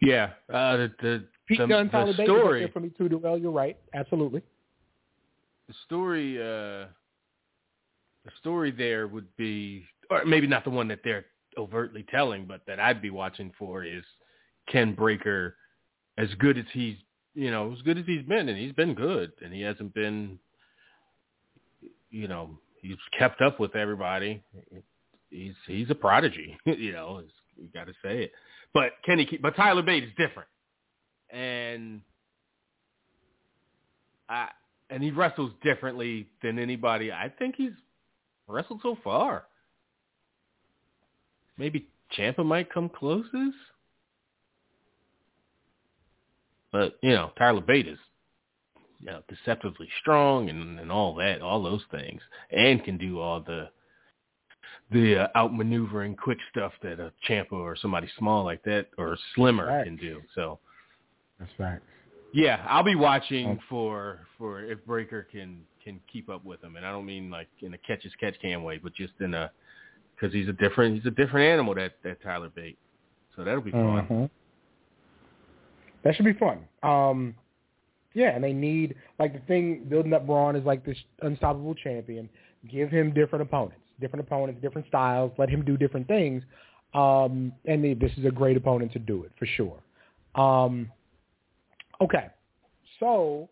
[0.00, 2.92] Yeah, uh, the the, Pete the, Dunne, Tyler the Bate is story there for me
[2.96, 3.20] too.
[3.20, 3.76] Well, you're right.
[3.92, 4.42] Absolutely.
[5.66, 6.86] the story uh
[8.28, 11.26] the story there would be or maybe not the one that they're
[11.56, 14.04] overtly telling but that I'd be watching for is
[14.70, 15.56] Ken Breakker
[16.18, 16.96] as good as he's
[17.34, 20.38] you know as good as he's been and he's been good and he hasn't been
[22.10, 24.42] you know he's kept up with everybody.
[25.30, 27.22] He's he's a prodigy you know
[27.56, 28.32] you got to say it.
[28.74, 30.48] But Kenny but Tyler Bate is different.
[31.30, 32.02] And
[34.28, 34.48] I
[34.90, 37.10] and he wrestles differently than anybody.
[37.12, 37.72] I think he's
[38.48, 39.44] wrestled so far.
[41.56, 43.56] Maybe Ciampa might come closest.
[46.70, 47.98] But, you know, Tyler Bate is
[49.00, 52.20] you know, deceptively strong and, and all that, all those things,
[52.50, 53.68] and can do all the
[54.90, 59.66] the uh, outmaneuvering quick stuff that a Ciampa or somebody small like that or slimmer
[59.66, 59.84] Right.
[59.84, 60.22] can do.
[60.34, 60.58] So,
[61.38, 61.80] That's right.
[62.32, 66.84] Yeah, I'll be watching for for if Breakker can can keep up with him, and
[66.84, 69.50] I don't mean like in a catch as catch can way, but just in a
[70.14, 72.78] because he's a different he's a different animal that that Tyler Bate.
[73.36, 74.06] So that'll be fun.
[74.10, 74.30] Mhm.
[76.02, 76.66] That should be fun.
[76.82, 77.34] Um,
[78.14, 82.28] yeah, and they need like the thing building up Bron is like this unstoppable champion.
[82.68, 85.32] Give him different opponents, different opponents, different styles.
[85.38, 86.42] Let him do different things.
[86.94, 89.78] Um, and they, this is a great opponent to do it for sure.
[90.34, 90.90] Um,
[92.00, 92.26] okay,
[93.00, 93.48] so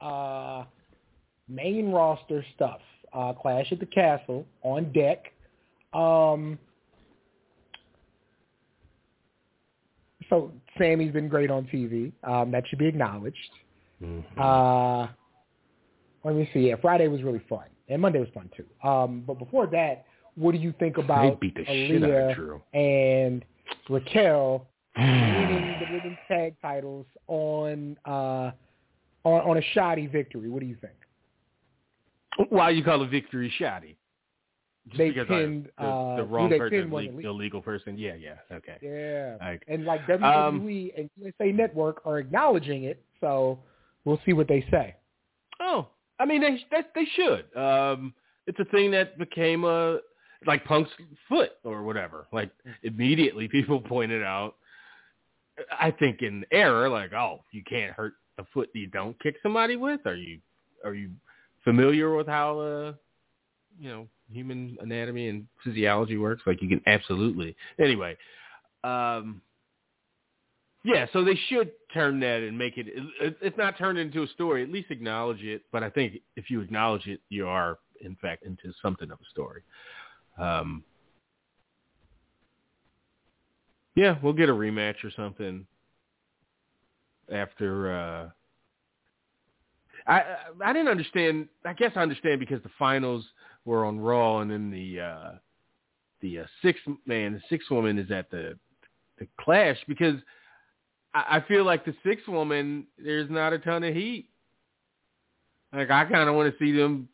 [0.00, 0.64] uh,
[1.48, 2.80] main roster stuff.
[3.12, 5.32] Uh, Clash at the Castle on deck.
[5.92, 6.58] Um,
[10.30, 12.10] so Sammy's been great on TV.
[12.24, 13.36] Um, that should be acknowledged.
[14.02, 14.24] Mhm.
[14.38, 15.08] Uh,
[16.24, 16.68] let me see.
[16.68, 18.64] Yeah, Friday was really fun, and Monday was fun too.
[18.88, 22.36] Um, but before that, what do you think They about beat the shit out of
[22.36, 23.44] Aaliyah and
[23.90, 24.66] Raquel
[24.96, 28.50] winning the women's tag titles on uh
[29.24, 30.48] on on a shoddy victory?
[30.48, 30.94] What do you think?
[32.50, 33.96] Why you call a victory shoddy?
[34.88, 37.60] Just They because pinned, I, the, uh, the wrong person, le- illegal.
[37.62, 37.96] person.
[37.96, 38.78] Yeah, yeah, okay.
[38.82, 39.36] Yeah.
[39.40, 43.60] Like, And like Um, WWE and USA Network are acknowledging it, so
[44.04, 44.96] we'll see what they say.
[45.60, 45.86] oh,
[46.18, 47.56] I mean, they they, they should.
[47.56, 48.12] Um,
[48.48, 49.98] it's a thing that became a
[50.46, 50.90] like Punk's
[51.28, 52.26] foot or whatever.
[52.32, 52.50] Like
[52.82, 54.56] immediately, people pointed out.
[55.70, 59.76] I think in error, like, oh, you can't hurt a foot you don't kick somebody
[59.76, 60.00] with.
[60.06, 60.38] Are you
[60.84, 61.10] are you
[61.64, 62.92] familiar with how uh,
[63.78, 66.42] you know human anatomy and physiology works?
[66.46, 67.54] Like, you can absolutely.
[67.78, 68.16] Anyway,
[68.84, 69.40] um,
[70.84, 72.86] yeah, so they should turn that and make it.
[72.88, 74.62] it- It's not turned into a story.
[74.62, 75.62] At least acknowledge it.
[75.70, 79.30] But I think if you acknowledge it, you are in fact into something of a
[79.30, 79.62] story.
[80.38, 80.82] Um,
[83.94, 85.66] yeah, we'll get a rematch or something
[87.32, 87.92] after.
[87.92, 88.30] Uh,
[90.06, 90.22] I
[90.64, 91.48] I- didn't understand.
[91.64, 93.24] I guess I understand because the finals
[93.64, 95.30] were on Raw, and then the uh,
[96.20, 98.58] the uh, six man, the six woman is at the
[99.18, 100.16] the Clash because
[101.14, 104.28] I, I feel like the six woman there's not a ton of heat.
[105.72, 107.08] Like I kind of want to see them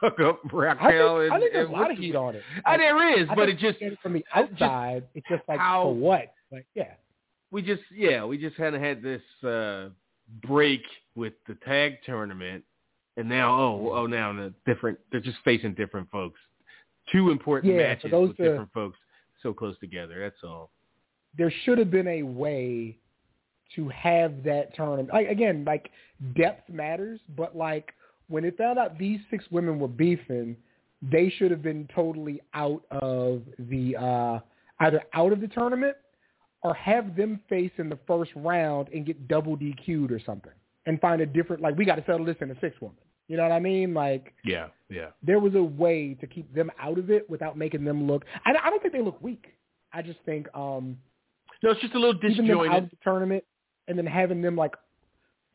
[0.00, 2.42] fuck up I think, and, I think there's a lot of heat on it.
[2.64, 5.58] Uh, there is, I but it just from the I just- outside, it's just like
[5.58, 6.34] how- for what?
[6.52, 6.92] Like yeah,
[7.50, 9.88] we just yeah we just kind of had this uh
[10.42, 10.82] break
[11.16, 12.64] with the tag tournament
[13.16, 16.40] and now oh oh now the different they're just facing different folks
[17.12, 18.98] two important Yeah, matches with to- different folks
[19.42, 20.70] so close together that's all
[21.36, 22.96] there should have been a way
[23.74, 25.08] to have that tournament.
[25.12, 25.90] Like again, like
[26.36, 27.92] depth matters, but like
[28.28, 30.56] when it found out these six women were beefing,
[31.02, 34.38] they should have been totally out of the uh
[34.80, 35.96] either out of the tournament
[36.62, 40.52] or have them face in the first round and get double DQ'd or something
[40.86, 42.96] and find a different like we got to settle this in a six woman.
[43.28, 43.94] You know what I mean?
[43.94, 47.84] Like yeah yeah there was a way to keep them out of it without making
[47.84, 48.24] them look.
[48.46, 49.46] I, I don't think they look weak.
[49.92, 50.96] I just think um
[51.62, 53.44] no it's just a little keeping them out disjointed of the tournament
[53.88, 54.72] and then having them like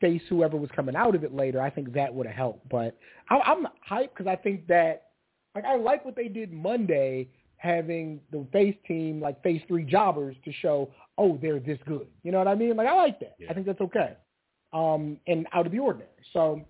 [0.00, 2.68] face whoever was coming out of it later, I think that would have helped.
[2.68, 2.96] But
[3.28, 5.08] I, I'm hyped because I think that
[5.54, 10.36] like I like what they did Monday, having the face team like face three jobbers
[10.44, 12.06] to show oh they're this good.
[12.22, 12.76] You know what I mean?
[12.76, 13.36] Like I like that.
[13.38, 13.50] Yeah.
[13.50, 14.16] I think that's okay.
[14.72, 16.08] Um, and out of the ordinary.
[16.32, 16.62] So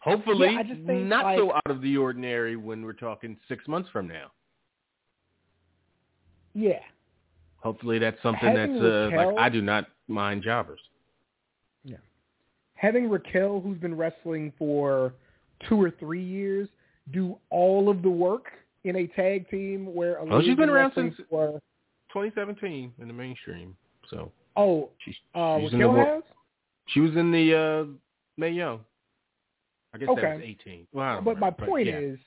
[0.00, 3.36] hopefully Yeah, I just think, not like- so out of the ordinary when we're talking
[3.48, 4.30] six months from now
[6.54, 6.78] yeah,
[7.56, 10.80] hopefully that's something Having that's uh, like I do not mind jobbers
[12.84, 15.14] having Raquel, who's been wrestling for
[15.68, 16.68] two or three years,
[17.12, 18.46] do all of the work
[18.84, 21.60] in a tag team where Oh, she's been around wrestling since- for
[22.12, 23.76] 2017 in the mainstream
[24.08, 26.22] so oh she's, uh, she's in the has
[26.86, 27.84] She was in the uh
[28.36, 28.80] Mae Young.
[29.94, 30.86] I guess that was eighteen.
[30.92, 31.98] Well, I don't but my remember, point yeah.
[31.98, 32.18] is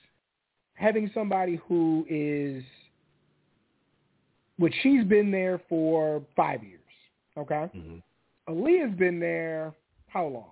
[0.74, 2.64] having somebody who is
[4.58, 6.80] which she's been there for five years.
[7.36, 8.02] Okay, Mhm.
[8.48, 9.72] Aaliyah's been there
[10.08, 10.50] how long?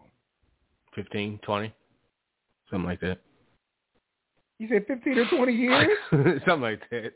[0.95, 1.75] 15, 20,
[2.71, 3.19] something like that.
[4.59, 5.89] You said fifteen or twenty years?
[6.47, 7.13] something like that.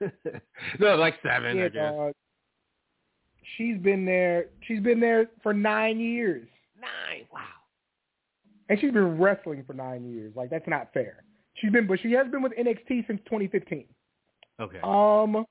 [0.80, 1.92] no, like seven, yeah, I guess.
[1.92, 2.12] dog.
[3.56, 4.46] She's been there.
[4.66, 6.48] She's been there for nine years.
[6.80, 7.26] Nine.
[7.32, 7.40] Wow.
[8.68, 10.32] And she's been wrestling for nine years.
[10.34, 11.22] Like that's not fair.
[11.54, 13.84] She's been, but she has been with NXT since 2015.
[14.60, 14.78] Okay.
[14.82, 15.44] Um,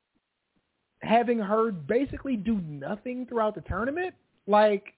[1.02, 4.14] having her basically do nothing throughout the tournament,
[4.48, 4.94] like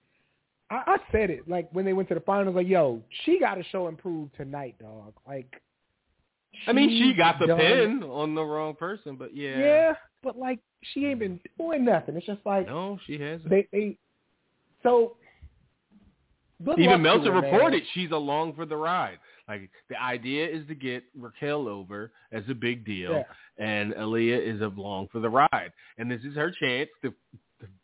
[0.71, 3.55] I, I said it, like when they went to the finals, like yo, she got
[3.55, 5.13] to show improve tonight, dog.
[5.27, 5.61] Like,
[6.65, 9.59] I mean, she got the done- pin on the wrong person, but yeah.
[9.59, 9.93] Yeah,
[10.23, 10.59] but like
[10.93, 12.15] she ain't been doing nothing.
[12.15, 13.49] It's just like No, she hasn't.
[13.49, 13.97] they they
[14.81, 15.17] so.
[16.77, 17.51] Even Meltzer her, man.
[17.51, 19.17] reported she's along for the ride.
[19.47, 23.23] Like the idea is to get Raquel over as a big deal, Yeah.
[23.57, 25.71] and Aaliyah is along for the ride.
[25.97, 27.13] And this is her chance to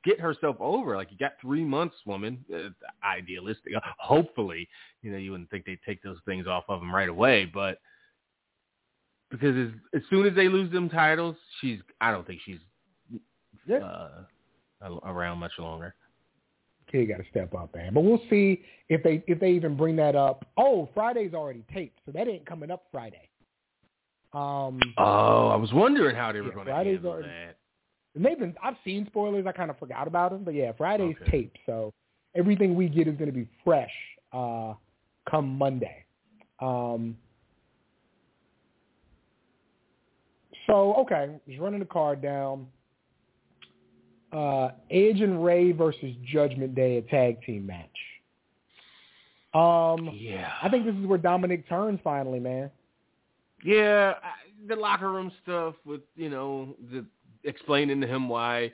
[0.03, 0.95] get herself over.
[0.95, 2.43] Like you got three months, woman.
[2.53, 2.69] Uh,
[3.05, 3.73] idealistic.
[3.99, 4.67] Hopefully,
[5.01, 7.79] you know you wouldn't think they'd take those things off of them right away, but
[9.29, 11.79] because as, as soon as they lose them titles, she's.
[11.99, 12.59] I don't think she's
[13.71, 14.09] uh,
[15.03, 15.95] around much longer.
[16.91, 17.93] kid got to step up, man.
[17.93, 20.45] But we'll see if they if they even bring that up.
[20.57, 23.29] Oh, Friday's already taped, so that ain't coming up Friday.
[24.33, 27.57] Um, Oh, I was wondering how they were Yeah, going to handle already- that.
[28.15, 29.45] And they've been I've seen spoilers.
[29.45, 31.31] I kind of forgot about them, but yeah, Friday's Okay.
[31.31, 31.93] taped, so
[32.35, 33.91] everything we get is going to be fresh
[34.33, 34.73] uh,
[35.29, 36.03] come Monday.
[36.59, 37.15] Um,
[40.65, 42.67] so okay, just running the card down.
[44.31, 47.85] Uh, Edge and Rey versus Judgment Day, a tag team match.
[49.53, 50.51] Um, Yeah.
[50.61, 52.69] I think this is where Dominic turns finally, man.
[53.63, 54.33] Yeah, I-
[54.67, 57.05] the locker room stuff with you know the
[57.47, 58.71] explaining to him why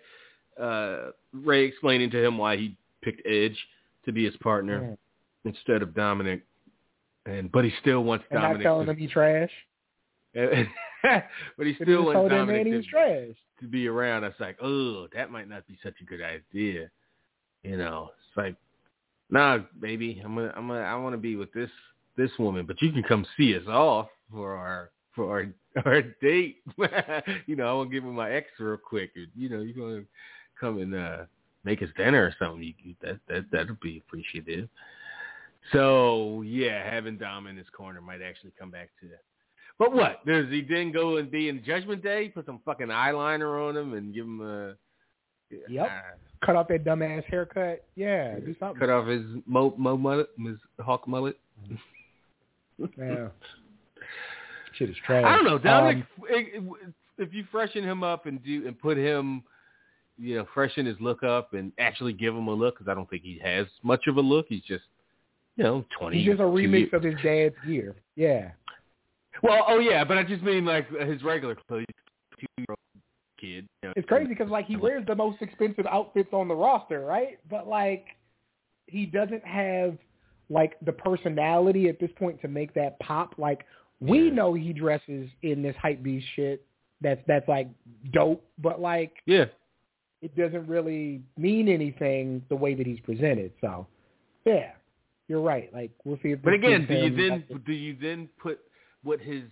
[0.59, 3.57] uh Rey explaining to him why he picked Edge
[4.05, 4.97] to be his partner Mm.
[5.45, 6.43] instead of Dominic,
[7.25, 9.51] and but he still wants And not telling to, him he trash.
[10.35, 13.35] but he still wants Dominic to, trash.
[13.59, 14.23] to be around.
[14.23, 16.89] I was like, oh, that might not be such a good idea.
[17.63, 18.55] You know, it's like,
[19.29, 21.69] nah, baby, I'm gonna, I'm gonna, I want to be with this
[22.17, 25.45] this woman, but you can come see us off for our for our
[25.85, 26.57] our date.
[27.47, 29.11] you know, I want to give him my ex real quick.
[29.35, 30.03] You know, you're gonna
[30.59, 31.17] come and uh
[31.63, 32.63] make us dinner or something.
[32.63, 34.69] You, you- that that that'll be appreciative.
[35.71, 39.07] So yeah, having Dom in his corner might actually come back to
[39.79, 40.23] but what?
[40.25, 42.29] Does he then go and be in Judgment Day?
[42.29, 44.75] Put some fucking eyeliner on him and give him a
[45.69, 45.85] Yep.
[45.87, 45.99] uh,
[46.45, 47.85] Cut off that dumbass haircut.
[47.95, 48.79] Yeah, do something.
[48.79, 51.39] cut off his mo mo mullet, his hawk mullet.
[52.97, 53.27] Yeah.
[54.75, 55.23] Shit is trash.
[55.25, 56.05] I don't know, Dominic.
[56.19, 59.43] Um, it- it- if you freshen him up and do and put him,
[60.17, 63.07] you know, freshen his look up and actually give him a look, because I don't
[63.09, 64.47] think he has much of a look.
[64.49, 64.85] He's just,
[65.55, 66.17] you know, twenty.
[66.17, 67.95] he's just a remix of his dad's gear.
[68.15, 68.51] Yeah.
[69.43, 71.85] Well, oh yeah, but I just mean like his regular clothes.
[73.39, 73.67] Kid.
[73.83, 77.01] You know, It's crazy because like he wears the most expensive outfits on the roster,
[77.01, 77.39] right?
[77.49, 78.07] But like
[78.87, 79.97] he doesn't have
[80.49, 83.35] like the personality at this point to make that pop.
[83.37, 83.65] Like
[84.03, 84.33] we Yeah.
[84.33, 86.65] know he dresses in this hype beast shit.
[87.01, 87.67] That's that's like
[88.11, 89.45] dope, but like Yeah.
[90.21, 93.51] it doesn't really mean anything the way that he's presented.
[93.61, 93.87] So
[94.45, 94.71] yeah,
[95.27, 95.73] you're right.
[95.73, 96.41] Like we'll see if.
[96.41, 98.59] But again, do you then do you then put
[99.03, 99.43] what his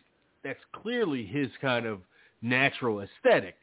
[0.44, 2.02] that's clearly his kind of
[2.42, 3.56] natural aesthetic?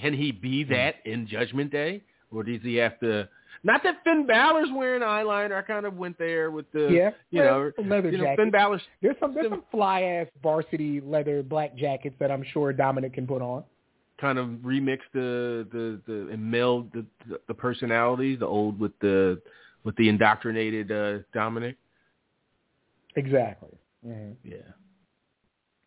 [0.00, 0.72] Can he be Hmm.
[0.72, 3.28] that in Judgment Day, or does he have to?
[3.62, 5.56] Not that Finn Balor's wearing eyeliner.
[5.56, 8.40] I kind of went there with the yeah, you know leather you know jacket.
[8.42, 12.72] Finn Balor's There's some there's some fly ass varsity leather black jackets that I'm sure
[12.72, 13.64] Dominic can put on.
[14.20, 18.98] kind of remix the the the and meld the the, the personalities, the old with
[19.00, 19.40] the
[19.84, 21.76] with the indoctrinated uh Dominic.
[23.16, 23.70] Exactly.
[24.04, 24.56] hmm Yeah.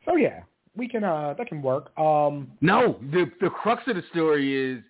[0.06, 0.44] So yeah,
[0.76, 1.98] we can uh that can work.
[1.98, 4.84] Um No, the the crux of the story is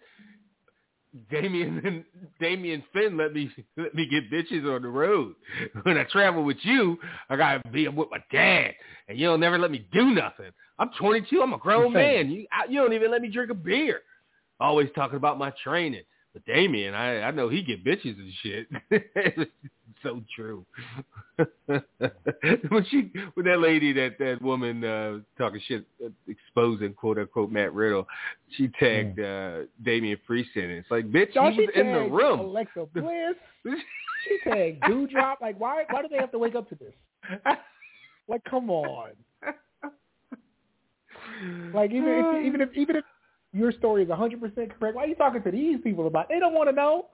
[1.32, 2.04] Damian and
[2.40, 5.36] Damian Finn let me let me get bitches on the road.
[5.84, 6.98] When I travel with you,
[7.30, 8.74] I gotta be with my dad,
[9.08, 10.52] and you don't never let me do nothing.
[10.80, 11.42] I'm 22.
[11.42, 12.30] I'm a grown man.
[12.30, 14.02] You I, you don't even let me drink a beer.
[14.60, 16.04] Always talking about my training.
[16.34, 18.68] But Damian, I I know he get bitches and shit.
[20.04, 20.66] so true.
[21.66, 27.52] when she when that lady that that woman uh talking shit uh, exposing quote unquote
[27.52, 28.08] Matt Riddle,
[28.52, 30.78] she tagged uh Damian Priest in it.
[30.80, 32.40] It's like bitch, y'all, he she was in the room.
[32.40, 33.36] Alexa Bliss.
[34.28, 35.42] She tagged Dewdrop.
[35.42, 36.94] Like why why do they have to wake up to this?
[38.28, 39.12] Like come on.
[41.74, 43.06] Like even if even if even if
[43.54, 46.30] your story is hundred percent correct, why are you talking to these people about?
[46.30, 47.08] They don't want to know.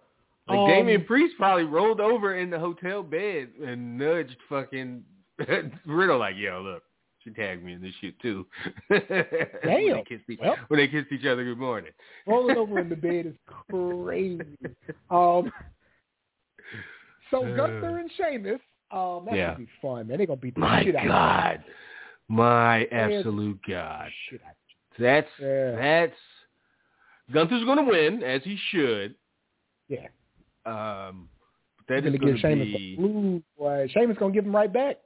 [0.48, 5.04] Like Um, Damian Priest probably rolled over in the hotel bed and nudged fucking
[5.86, 6.84] Riddle like, yo, look,
[7.24, 8.46] she tagged me in this shit too.
[8.88, 10.58] when, they kissed each, Well.
[10.68, 11.92] when they kissed each other good morning.
[12.28, 13.36] rolling over in the bed is
[13.70, 14.44] crazy.
[15.10, 15.52] Um,
[17.32, 18.60] so Gunther and Sheamus,
[18.92, 19.46] um, that's Yeah.
[19.54, 20.18] gonna be fun, man.
[20.18, 21.64] They're gonna beat the My shit out God.
[22.28, 24.08] My absolute God.
[24.08, 24.56] the shit out.
[25.00, 25.76] That's Yeah.
[25.76, 26.20] that's
[27.32, 29.16] Gunther's gonna win, as he should.
[29.88, 30.08] Yeah,
[30.66, 31.30] Um
[31.88, 33.44] they're that is give Sheamus be blue.
[33.58, 34.98] Boy, Sheamus gonna give him right back.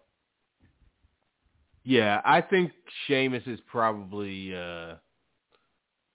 [1.84, 2.72] Yeah, I think
[3.06, 4.96] Sheamus is probably uh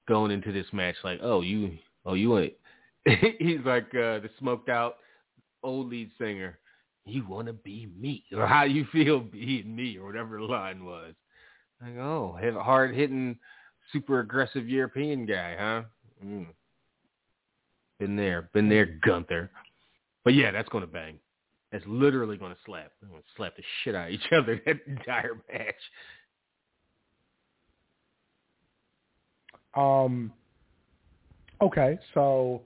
[0.08, 2.52] going into this match like, oh, you, oh, you want
[3.38, 4.96] He's like uh the smoked out
[5.62, 6.58] old lead singer.
[7.04, 10.84] You want to be me, or how you feel being me, or whatever the line
[10.84, 11.14] was.
[11.80, 13.38] Like, oh, hard hitting,
[13.92, 15.82] super aggressive European guy, huh?
[16.24, 16.46] Mm.
[18.02, 19.48] Been there, been there, Gunther.
[20.24, 21.20] But yeah, that's gonna bang.
[21.70, 22.90] That's literally gonna slap.
[23.00, 25.74] They're gonna slap the shit out of each other that entire match.
[29.76, 30.32] Um,
[31.62, 32.62] okay, so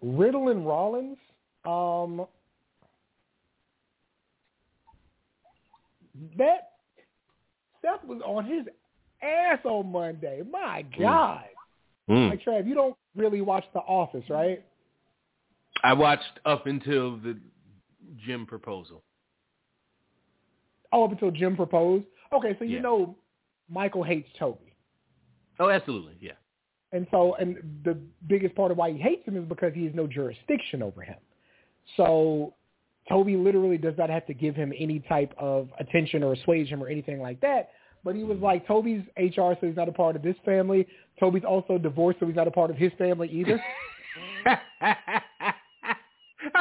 [0.00, 1.18] Riddle and Rollins.
[1.66, 2.24] Um,
[6.38, 6.70] that
[7.82, 8.62] Seth was on his
[9.22, 10.40] ass on Monday.
[10.50, 11.44] My God.
[12.08, 12.30] Mm.
[12.30, 14.32] Like Trav, you don't really watch The Office, mm-hmm.
[14.32, 14.64] right?
[15.82, 17.38] I watched up until the
[18.24, 19.02] Jim proposal.
[20.92, 22.04] Oh, up until Jim proposed.
[22.32, 22.82] Okay, so you Yeah.
[22.82, 23.16] know
[23.68, 24.74] Michael hates Toby.
[25.58, 26.16] Oh, absolutely.
[26.20, 26.32] Yeah.
[26.92, 27.96] And so, and the
[28.26, 31.18] biggest part of why he hates him is because he has no jurisdiction over him.
[31.96, 32.54] So
[33.08, 36.82] Toby literally does not have to give him any type of attention or assuage him
[36.82, 37.70] or anything like that.
[38.04, 40.86] But he was like, Toby's HR, so he's not a part of this family.
[41.18, 43.62] Toby's also divorced, so he's not a part of his family either.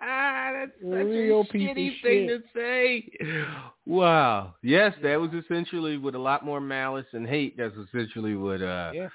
[0.00, 2.30] That's such Real a piece of shitty thing shit.
[2.42, 3.08] to say.
[3.86, 4.54] Wow.
[4.62, 7.56] Yes, that was essentially with a lot more malice and hate.
[7.56, 9.08] That's essentially what uh Yeah.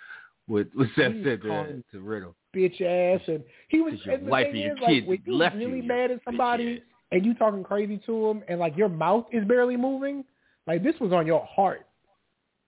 [0.47, 2.35] what what Seth said to, to Riddle.
[2.55, 3.93] bitch ass, and he was.
[4.05, 5.83] Your and the wife thing and your is, like, kids when you left really you
[5.83, 9.77] mad at somebody and you talking crazy to him, and like your mouth is barely
[9.77, 10.23] moving,
[10.69, 11.87] like this was on your heart.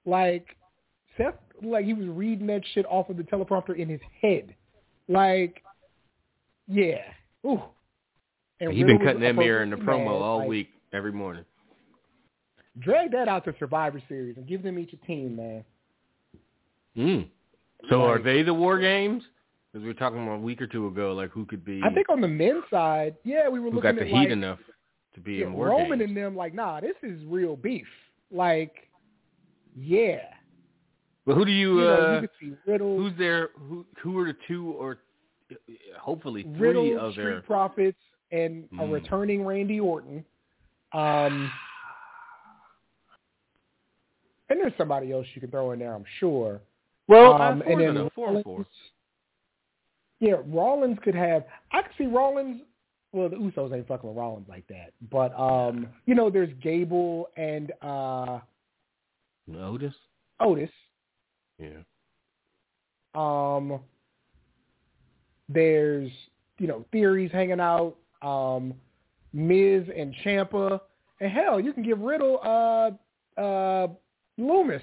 [0.08, 0.58] Like
[1.18, 4.56] Seth, like he was reading that shit off of the teleprompter in his head.
[5.08, 5.62] Like,
[6.68, 7.02] yeah,
[7.46, 7.62] ooh.
[8.60, 11.46] And He's been cutting that mirror in the promo mad, all like, week, every morning.
[12.80, 15.64] Drag that out to Survivor Series and give them each a team, man.
[16.98, 17.28] Mm.
[17.90, 19.24] So are they the war games?
[19.72, 21.94] Because we were talking about a week or two ago, like who could be, I
[21.94, 24.30] think on the men's side, yeah, we were who looking got the at heat like,
[24.30, 24.60] enough
[25.16, 26.10] to be yeah, in war Roman games.
[26.10, 27.88] and them like, nah, this is real beef.
[28.32, 28.88] Like,
[29.76, 30.20] yeah.
[31.26, 31.80] But who do you?
[31.80, 33.50] You know, uh, you could see Riddle, who's there?
[33.70, 34.98] Who who are the two or
[35.52, 35.56] uh,
[36.00, 37.42] hopefully three Riddle, of Street their?
[37.42, 37.98] Profits,
[38.32, 38.92] and a Mm.
[38.92, 40.26] returning Randy Orton.
[40.94, 41.52] Um,
[44.50, 46.60] and there's somebody else you can throw in there, I'm sure.
[47.08, 48.54] Well, um, and of then them, four four.
[48.58, 48.68] Rollins-
[50.20, 51.46] Yeah, Rollins could have.
[51.72, 52.62] I could see Rollins.
[53.14, 57.28] Well, the Usos ain't fucking with Rollins like that, but um, you know, there's Gable
[57.36, 58.40] and uh
[59.54, 59.94] Otis.
[60.40, 60.70] Otis.
[61.60, 61.82] Yeah.
[63.14, 63.80] Um,
[65.50, 66.10] there's
[66.58, 67.96] you know theories hanging out.
[68.22, 68.74] Um,
[69.34, 70.80] Miz and Ciampa,
[71.20, 72.92] and hell, you can give Riddle uh
[73.40, 73.88] uh
[74.40, 74.82] Lumis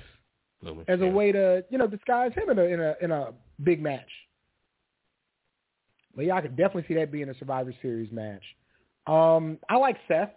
[0.64, 3.32] Lumis, as a way to you know disguise him in a in a in a
[3.62, 4.10] big match.
[6.18, 8.42] But yeah, I could definitely see that being a Survivor Series match.
[9.06, 10.32] Um, I like Seth.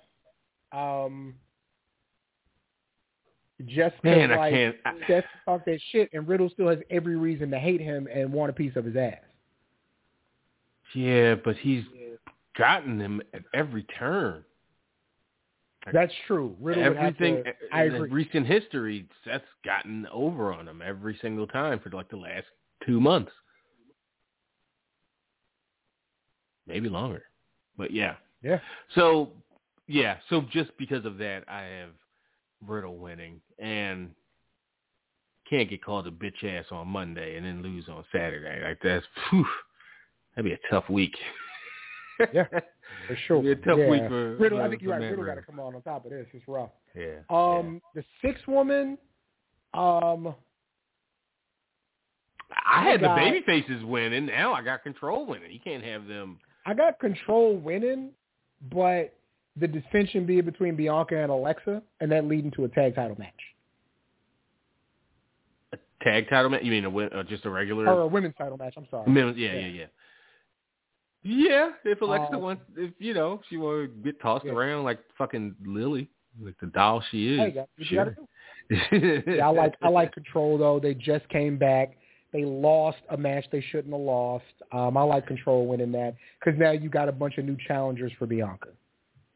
[0.71, 1.33] Um,
[3.65, 4.75] just Man, I like, can't.
[4.85, 8.31] I, Seth talk that shit, and Riddle still has every reason to hate him and
[8.31, 9.15] want a piece of his ass.
[10.93, 11.83] yeah, but he's
[12.55, 14.43] gotten him at every turn.
[15.91, 16.55] That's true.
[16.61, 18.09] Riddle Everything to- I in agree.
[18.09, 22.45] recent history, Seth's gotten over on him every single time for like the last
[22.85, 23.31] two months,
[26.67, 27.23] maybe longer.
[27.77, 28.59] But yeah, Yeah.
[28.95, 29.31] So
[29.87, 31.89] yeah, so just because of that, I have
[32.65, 34.11] Riddle winning and
[35.49, 38.63] can't get called a bitch ass on Monday and then lose on Saturday.
[38.63, 39.45] Like that's whew,
[40.35, 41.15] that'd be a tough week.
[42.33, 42.45] Yeah,
[43.07, 43.39] For sure.
[43.39, 43.89] It'd be a tough yeah.
[43.89, 44.61] week for Riddle.
[44.61, 45.01] I think you're right.
[45.01, 46.27] Riddle got to come on on top of this.
[46.33, 46.69] It's rough.
[46.95, 47.21] Yeah.
[47.31, 48.95] Um, the sixth woman.
[49.73, 50.35] Um,
[52.65, 54.27] I had the baby faces winning.
[54.27, 55.51] Now I got control winning.
[55.51, 56.37] You can't have them.
[56.65, 58.11] I got control winning,
[58.71, 59.13] but
[59.57, 63.33] the dissension being between Bianca and Alexa, and that leading to a tag title match
[65.73, 66.63] A tag title match?
[66.63, 67.87] You mean a uh, just a regular?
[67.87, 68.75] or a women's title match.
[68.77, 69.11] I'm sorry.
[69.13, 69.59] Yeah, Yeah.
[69.59, 69.85] yeah, yeah.
[71.23, 74.53] Yeah, if Alexa Uh, wants, if you know, she want to get tossed Yeah.
[74.53, 76.09] around like fucking Lily,
[76.41, 77.39] like the doll she is.
[77.53, 78.15] Hey, you sure.
[78.91, 80.79] Yeah, I like I like control though.
[80.79, 81.97] They just came back.
[82.33, 84.45] They lost a match they shouldn't have lost.
[84.71, 88.11] Um, I like control winning that because now you got a bunch of new challengers
[88.17, 88.69] for Bianca.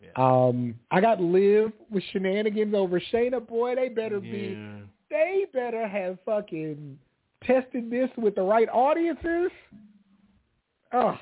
[0.01, 0.09] Yeah.
[0.15, 3.45] Um, I got Liv with shenanigans over Shayna.
[3.45, 4.57] Boy, they better be.
[5.09, 6.97] They better have fucking
[7.43, 9.51] tested this with the right audiences.
[10.93, 11.17] Oh,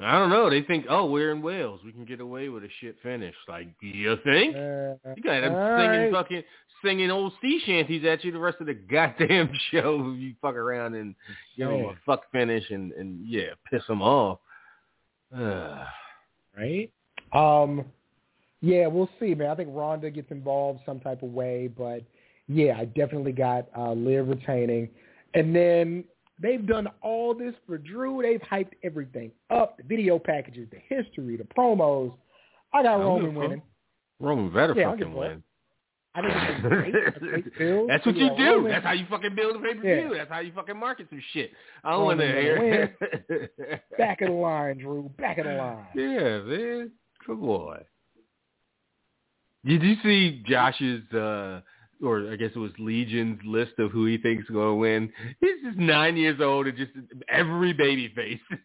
[0.00, 0.50] I don't know.
[0.50, 1.80] They think, oh, we're in Wales.
[1.84, 3.34] We can get away with a shit finish.
[3.48, 4.54] Like, you think?
[4.54, 6.12] uh, You got them singing right.
[6.12, 6.42] fucking
[6.84, 10.12] singing old sea shanties at you the rest of the goddamn show.
[10.14, 11.14] if You fuck around and
[11.56, 14.38] give them a fuck finish and and yeah, piss them off.
[15.36, 15.86] Ugh.
[16.56, 16.90] right?
[17.32, 17.84] Um,
[18.60, 19.50] yeah, we'll see, man.
[19.50, 22.02] I think Ronda gets involved some type of way, but
[22.48, 24.88] yeah, I definitely got uh, Liv retaining,
[25.34, 26.04] and then
[26.40, 28.22] they've done all this for Drew.
[28.22, 32.14] They've hyped everything up: the video packages, the history, the promos.
[32.72, 33.42] I got Roman give a fuck.
[33.48, 33.62] winning.
[34.20, 35.42] Roman better Yeah, fucking win.
[36.14, 37.90] I think it's a great, a great build.
[37.90, 38.44] That's what Yeah, you do.
[38.56, 39.90] Roman- That's how you fucking build a pay per view.
[40.12, 40.18] Yeah.
[40.18, 41.50] That's how you fucking market some shit.
[41.84, 42.96] I don't want to hear.
[43.98, 45.10] Back of the line, Drew.
[45.18, 45.86] Back of the line.
[45.94, 46.90] Yeah, man.
[47.26, 47.80] Come on.
[49.64, 51.60] Did you see Josh's, uh,
[52.02, 55.12] or I guess it was Legion's list of who he thinks is going to win?
[55.40, 56.92] He's just nine years old and just
[57.28, 58.40] every baby face.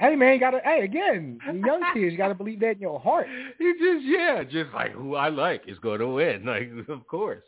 [0.00, 0.60] Hey man, you gotta.
[0.64, 3.26] Hey, again, young kids, you gotta believe that in your heart.
[3.58, 6.42] He just yeah, just like who I like is going to win.
[6.46, 7.42] Like of course.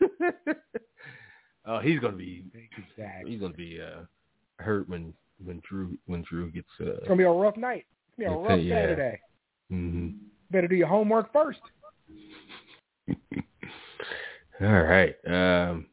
[1.66, 2.42] oh, he's gonna be.
[2.54, 3.30] Exactly.
[3.30, 4.04] He's gonna be uh,
[4.60, 5.12] hurt when
[5.44, 6.68] when Drew when Drew gets.
[6.80, 7.84] Uh, It's gonna be a rough night.
[8.16, 8.74] It's gonna be a rough yeah.
[8.76, 9.20] Saturday.
[9.68, 10.08] hmm
[10.50, 11.60] Better do your homework first.
[14.60, 15.14] All right.
[15.26, 15.86] Um,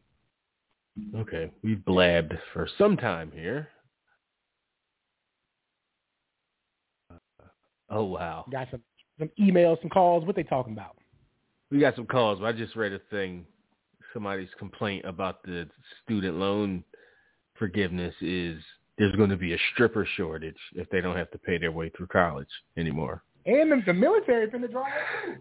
[1.15, 3.69] okay, we've blabbed for some time here.
[7.89, 8.81] Oh wow, Got some
[9.19, 10.25] some emails, some calls.
[10.25, 10.95] What they talking about?
[11.71, 12.39] we got some calls.
[12.39, 13.45] But I just read a thing.
[14.13, 15.67] Somebody's complaint about the
[16.03, 16.83] student loan
[17.57, 18.61] forgiveness is
[18.97, 21.89] there's going to be a stripper shortage if they don't have to pay their way
[21.89, 22.47] through college
[22.77, 23.23] anymore.
[23.45, 25.35] And the, the military finna draw it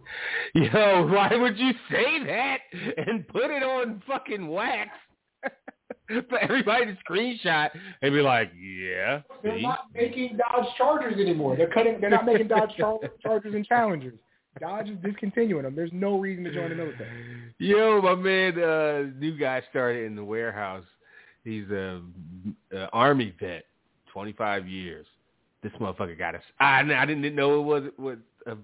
[0.54, 0.60] too.
[0.72, 2.58] Yo, why would you say that
[3.06, 4.90] and put it on fucking wax
[6.28, 7.70] for everybody to screenshot
[8.02, 9.62] and be like, yeah, They're see?
[9.62, 11.56] not making Dodge Chargers anymore.
[11.56, 12.00] They're cutting.
[12.00, 14.14] They're not making Dodge Char- Chargers and Challengers.
[14.58, 15.76] Dodge is discontinuing them.
[15.76, 17.08] There's no reason to join the military.
[17.58, 20.84] Yo, my man, uh, new guy started in the warehouse.
[21.44, 22.02] He's a,
[22.72, 23.64] a army vet,
[24.12, 25.06] 25 years.
[25.62, 26.40] This motherfucker got a.
[26.58, 28.54] I, I didn't know it was was uh,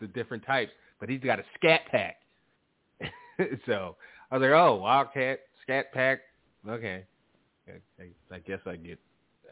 [0.00, 2.16] the different types, but he's got a scat pack.
[3.66, 3.96] so
[4.30, 6.20] I was like, oh, Wildcat scat pack.
[6.68, 7.04] Okay,
[7.68, 8.98] I, I, guess I get.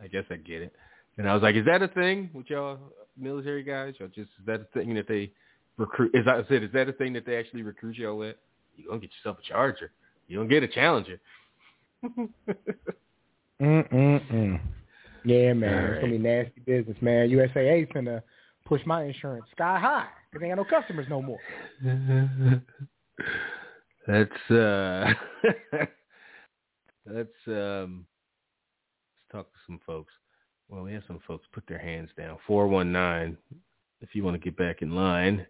[0.02, 0.72] I guess I get it.
[1.18, 2.78] And I was like, is that a thing with y'all
[3.16, 3.94] military guys?
[4.00, 5.30] Or just is that a thing that they
[5.76, 6.14] recruit?
[6.14, 8.36] As I said, is that a thing that they actually recruit y'all with?
[8.76, 9.92] You gonna get yourself a charger.
[10.26, 11.20] You gonna get a challenger.
[13.60, 14.60] Mm-mm-mm.
[15.24, 15.84] Yeah, man.
[15.84, 17.28] All It's gonna be nasty business, man.
[17.28, 18.22] USAA finna
[18.64, 21.38] push my insurance sky high because they ain't got no customers no more.
[24.06, 25.12] that's uh
[27.06, 30.12] that's um let's talk to some folks.
[30.68, 32.38] Well, we have some folks put their hands down.
[32.46, 33.36] Four one nine.
[34.00, 35.46] If you want to get back in line,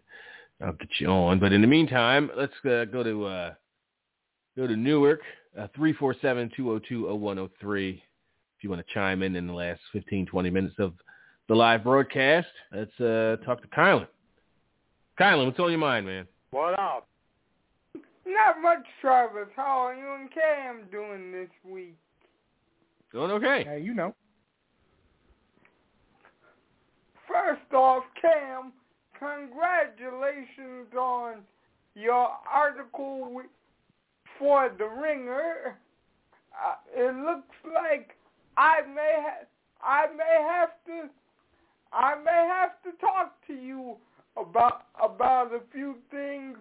[0.63, 1.39] I'll get you on.
[1.39, 3.53] But in the meantime, let's uh, go to uh
[4.55, 5.21] go to Newark,
[5.59, 8.03] uh three four seven two oh two oh one oh three.
[8.63, 10.93] If you want to chime in in the last 15, 20 minutes of
[11.49, 14.07] the live broadcast, let's uh talk to Kylan.
[15.19, 16.25] Kylan, what's on your mind, man?
[16.51, 17.09] What up?
[18.25, 19.49] Not much, Travis.
[19.53, 21.97] How are you and Cam doing this week?
[23.11, 23.65] Doing okay.
[23.67, 24.15] Hey, you know.
[27.27, 28.71] First off, Cam,
[29.19, 31.39] congratulations on
[31.95, 33.41] your article
[34.39, 35.77] for The Ringer.
[36.53, 38.11] Uh, it looks like
[38.57, 39.45] I may ha-
[39.81, 41.09] I may have to
[41.91, 43.97] I may have to talk to you
[44.37, 46.57] about about a few things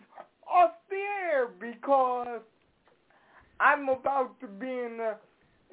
[0.46, 2.40] off the air because
[3.60, 5.16] I'm about to be in a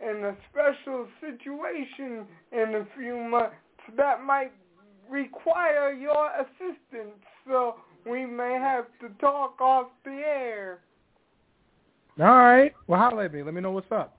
[0.02, 3.56] in a special situation in a few months
[3.98, 4.52] that might
[5.10, 7.20] require your assistance.
[7.48, 7.76] So
[8.10, 10.80] we may have to talk off the air.
[12.20, 12.74] All right.
[12.88, 13.44] Well, holla at me.
[13.44, 14.19] Let me know what's up.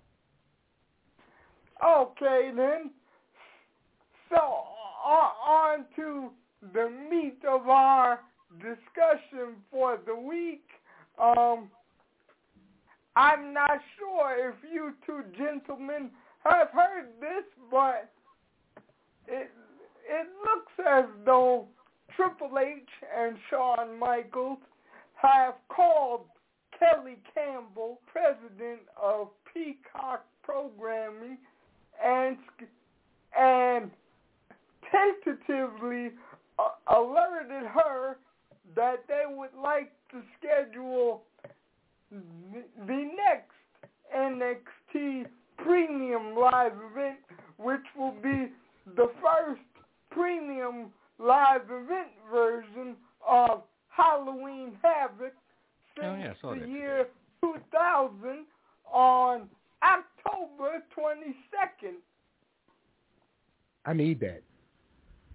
[1.85, 2.91] Okay then.
[4.29, 6.31] So on, on to
[6.75, 8.21] the meat of our
[8.59, 10.67] discussion for the week.
[11.19, 11.71] Um,
[13.17, 16.11] I'm not sure if you two gentlemen
[16.45, 18.11] have heard this, but
[19.27, 19.51] it
[20.09, 21.67] it looks as though
[22.17, 24.59] Triple H and Shawn Michaels
[25.15, 26.23] have called
[26.79, 31.39] Kelly Campbell, president of Peacock Programming,
[32.05, 32.37] and
[33.39, 33.91] and
[34.91, 36.11] tentatively
[36.59, 38.17] uh, alerted her
[38.75, 41.23] that they would like to schedule
[42.11, 43.53] the, the next
[44.17, 45.27] NXT
[45.59, 47.19] Premium Live event,
[47.59, 48.49] which will be
[48.97, 49.61] the first
[50.11, 50.87] premium
[51.19, 52.97] live event version
[53.29, 55.35] of Halloween Havoc
[55.97, 56.07] since
[56.43, 57.07] Oh, yeah, the year
[57.43, 58.47] 2000
[58.93, 59.49] on
[59.83, 61.97] October 22nd.
[63.87, 64.43] I need that.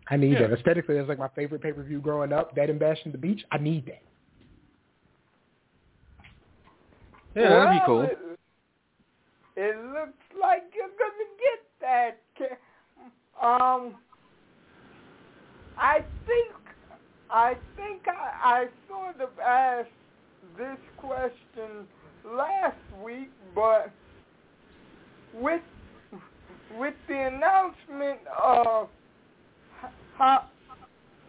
[0.09, 0.47] I need Yeah.
[0.47, 0.59] that.
[0.59, 2.53] Aesthetically, that's like my favorite pay per view growing up.
[2.55, 3.43] That and Bash in the Beach.
[3.51, 4.03] I need that.
[7.35, 8.01] Yeah, that'd be cool.
[8.03, 8.17] It,
[9.57, 12.21] it looks like you're gonna get that.
[13.41, 13.95] Um,
[15.77, 16.53] I think,
[17.29, 19.89] I think I, I sort of asked
[20.57, 21.85] this question
[22.23, 23.91] last week, but
[25.35, 25.61] with
[26.79, 28.89] with the announcement of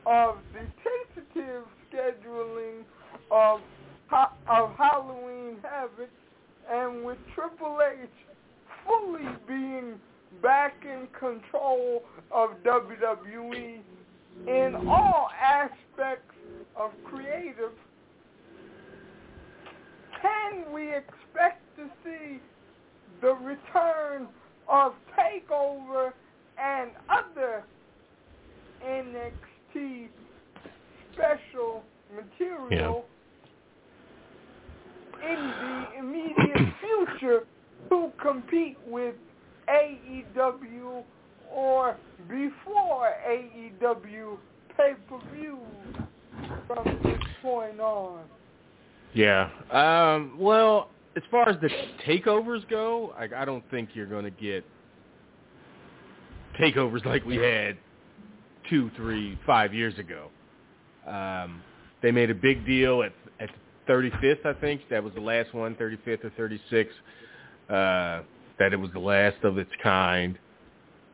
[0.07, 2.85] of the tentative scheduling
[3.31, 3.61] of
[4.49, 6.11] of Halloween Havoc,
[6.71, 8.09] and with Triple H
[8.87, 10.01] fully being
[10.43, 13.81] back in control of WWE
[14.47, 16.35] in all aspects
[16.77, 17.73] of creative,
[20.23, 22.41] can we expect to see
[23.21, 24.29] the return
[24.69, 26.13] of TakeOver
[26.59, 27.65] and other
[28.85, 30.09] NXT
[31.13, 31.83] special
[32.15, 33.05] material
[35.23, 35.31] yeah.
[35.31, 37.47] in the immediate future
[37.89, 39.15] to compete with
[39.69, 41.03] AEW
[41.53, 41.97] or
[42.29, 44.37] before AEW
[44.77, 45.59] pay-per-view
[46.67, 48.21] from this point on?
[49.15, 49.49] Yeah.
[49.71, 51.71] Um, well, as far as the
[52.07, 54.65] takeovers go, I, I don't think you're going to get
[56.61, 57.77] takeovers like we had
[58.69, 60.29] two, three, five years ago.
[61.07, 61.63] Um,
[62.03, 63.51] they made a big deal at at
[63.89, 64.83] 35th, I think.
[64.91, 66.89] That was the last one, 35th or 36th.
[67.69, 68.23] Uh,
[68.59, 70.39] that it was the last of its kind.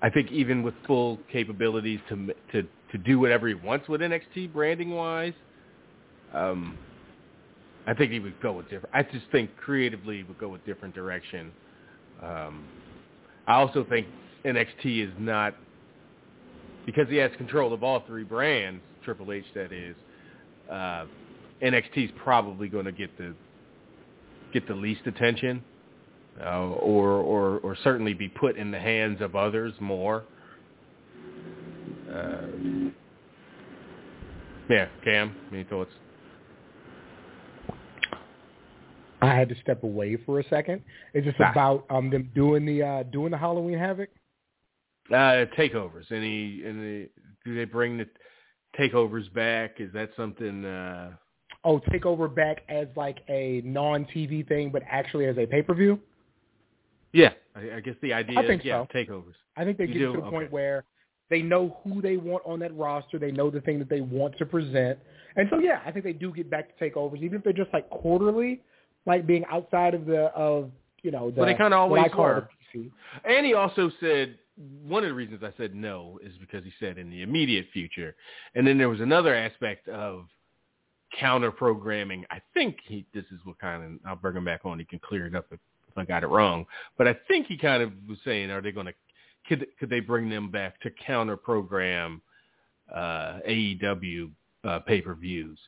[0.01, 4.53] I think even with full capabilities to to to do whatever he wants with NXT
[4.53, 5.33] branding wise,
[6.35, 6.77] um,
[7.87, 8.95] I think he would go with different.
[8.95, 11.51] I just think creatively he would go with different direction.
[12.23, 12.65] Um,
[13.47, 14.07] I also think
[14.45, 15.55] NXT is not
[16.87, 18.81] because he has control of all three brands.
[19.05, 19.97] Triple H, that is.
[20.71, 21.07] Uh,
[21.63, 23.35] NXT is probably going to get the
[24.53, 25.63] get the least attention,
[26.41, 30.25] uh, or or or certainly be put in the hands of others more.
[32.13, 32.47] Uh,
[34.69, 35.91] yeah, Cam, any thoughts?
[39.23, 40.83] I had to step away for a second.
[41.15, 44.11] Is this about um them doing the uh doing the Halloween Havoc?
[45.11, 46.11] Uh takeovers.
[46.11, 47.09] Any any
[47.45, 48.09] do they bring the
[48.79, 49.77] takeovers back?
[49.79, 51.13] Is that something uh
[51.65, 55.75] Oh, takeover back as like a non TV thing but actually as a pay per
[55.75, 56.01] view?
[57.13, 57.31] Yeah.
[57.55, 58.99] I, I, guess the idea I think is yeah, so.
[58.99, 59.35] takeovers.
[59.57, 60.13] I think they you get do?
[60.13, 60.31] to the okay.
[60.31, 60.85] point where
[61.31, 63.19] they know who they want on that roster.
[63.19, 64.99] They know the thing that they want to present.
[65.37, 67.73] And so, yeah, I think they do get back to takeovers, even if they're just
[67.73, 68.63] like quarterly
[69.07, 70.71] like being outside of the of
[71.03, 72.49] you know the well, they kind of always were.
[73.25, 76.99] And he also said one of the reasons I said no is because he said
[76.99, 78.15] in the immediate future,
[78.55, 80.27] and then there was another aspect of
[81.19, 82.25] counter programming.
[82.31, 84.79] I think he this is what kind of I'll bring him back on.
[84.79, 86.67] He can clear it up if, if I got it wrong,
[86.97, 88.95] but I think he kind of was saying, are they going to
[89.49, 92.23] could could they bring them back to counter program
[92.95, 94.31] uh, AEW
[94.65, 95.59] uh, pay per views?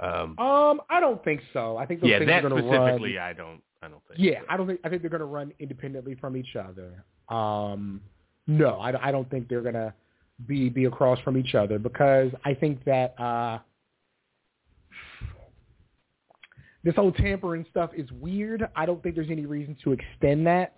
[0.00, 1.76] Um, um, I don't think so.
[1.76, 3.26] I think those yeah, things that are going to specifically, run.
[3.26, 3.62] I don't.
[3.82, 4.18] I don't think.
[4.18, 4.46] Yeah, so.
[4.48, 4.80] I don't think.
[4.84, 7.04] I think they're going to run independently from each other.
[7.28, 8.00] Um,
[8.46, 9.94] no, I, I don't think they're going to
[10.46, 13.58] be be across from each other because I think that uh,
[16.82, 18.68] this whole tampering stuff is weird.
[18.76, 20.74] I don't think there's any reason to extend that,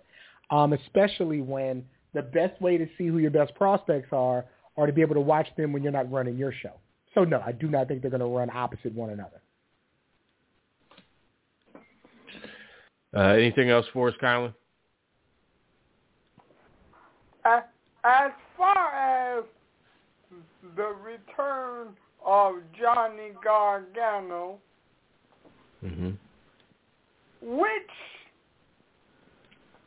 [0.51, 1.83] um, especially when
[2.13, 4.45] the best way to see who your best prospects are
[4.77, 6.73] are to be able to watch them when you're not running your show.
[7.13, 9.41] So no, I do not think they're going to run opposite one another.
[13.15, 14.53] Uh, anything else for us, Kylan?
[17.45, 17.61] Uh,
[18.03, 19.43] as far as
[20.75, 21.87] the return
[22.25, 24.59] of Johnny Gargano,
[25.83, 26.11] mm-hmm.
[27.41, 27.71] which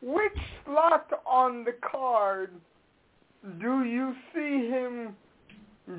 [0.03, 2.51] which slot on the card
[3.61, 5.15] do you see him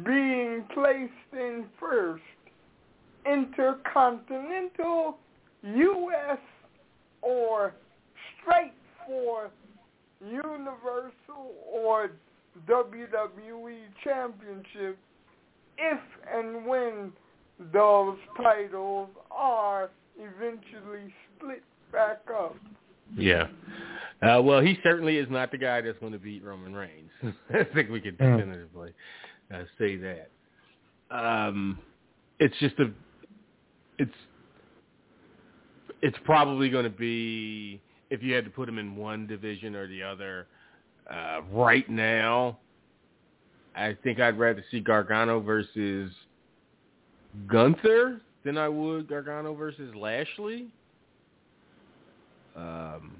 [0.03, 2.23] being placed in first.
[3.25, 5.17] Intercontinental,
[5.63, 6.39] U.S.,
[7.21, 7.73] or
[8.41, 8.73] straight
[9.05, 9.51] for
[10.25, 12.11] Universal or
[12.67, 14.97] WWE Championship
[15.77, 15.99] if
[16.33, 17.11] and when
[17.73, 22.55] those titles are eventually split back up.
[23.15, 23.47] Yeah.
[24.21, 27.09] Uh, well, he certainly is not the guy that's going to beat Roman Reigns.
[27.53, 28.93] I think we can definitively
[29.53, 30.29] uh, say that.
[31.09, 31.79] Um,
[32.39, 32.91] it's just a,
[33.97, 34.11] it's,
[36.01, 39.87] it's probably going to be if you had to put them in one division or
[39.87, 40.47] the other.
[41.09, 42.57] Uh, right now,
[43.75, 46.11] I think I'd rather see Gargano versus
[47.47, 50.67] Gunther than I would Gargano versus Lashley.
[52.55, 53.15] Um,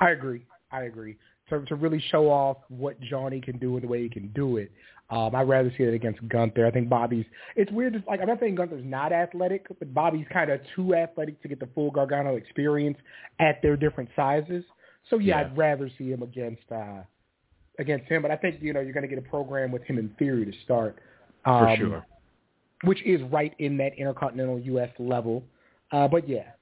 [0.00, 0.44] I agree.
[0.70, 1.16] I agree
[1.52, 4.56] to, to really show off what Johnny can do and the way he can do
[4.56, 4.70] it.
[5.10, 6.66] Um, I'd rather see it against Gunther.
[6.66, 7.26] I think Bobby's.
[7.54, 7.92] It's weird.
[7.92, 11.48] Just like I'm not saying Gunther's not athletic, but Bobby's kind of too athletic to
[11.48, 12.96] get the full Gargano experience
[13.38, 14.64] at their different sizes.
[15.10, 15.46] So yeah, yeah.
[15.46, 17.02] I'd rather see him against uh,
[17.78, 18.22] against him.
[18.22, 20.46] But I think you know you're going to get a program with him in theory
[20.46, 20.96] to start.
[21.44, 22.06] Um, For sure.
[22.84, 24.90] Which is right in that intercontinental U.S.
[24.98, 25.44] level.
[25.92, 26.52] Uh, but yeah,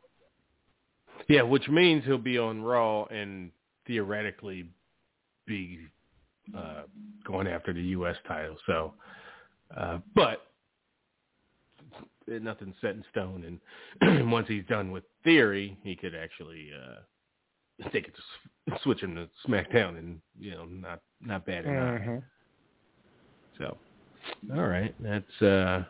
[1.28, 3.52] Yeah, which means he'll be on Raw and
[3.86, 4.68] theoretically
[5.50, 5.80] be
[6.56, 6.82] uh,
[7.26, 8.16] going after the U.S.
[8.26, 8.56] title.
[8.66, 8.94] So,
[9.76, 10.46] uh, but
[12.28, 13.58] nothing's set in stone.
[14.00, 18.14] And once he's done with Theory, he could actually uh, take it
[18.68, 22.00] to switch him to SmackDown, and you know, not not bad enough.
[22.00, 22.16] Mm-hmm.
[23.58, 23.76] So,
[24.54, 25.82] all right, that's uh,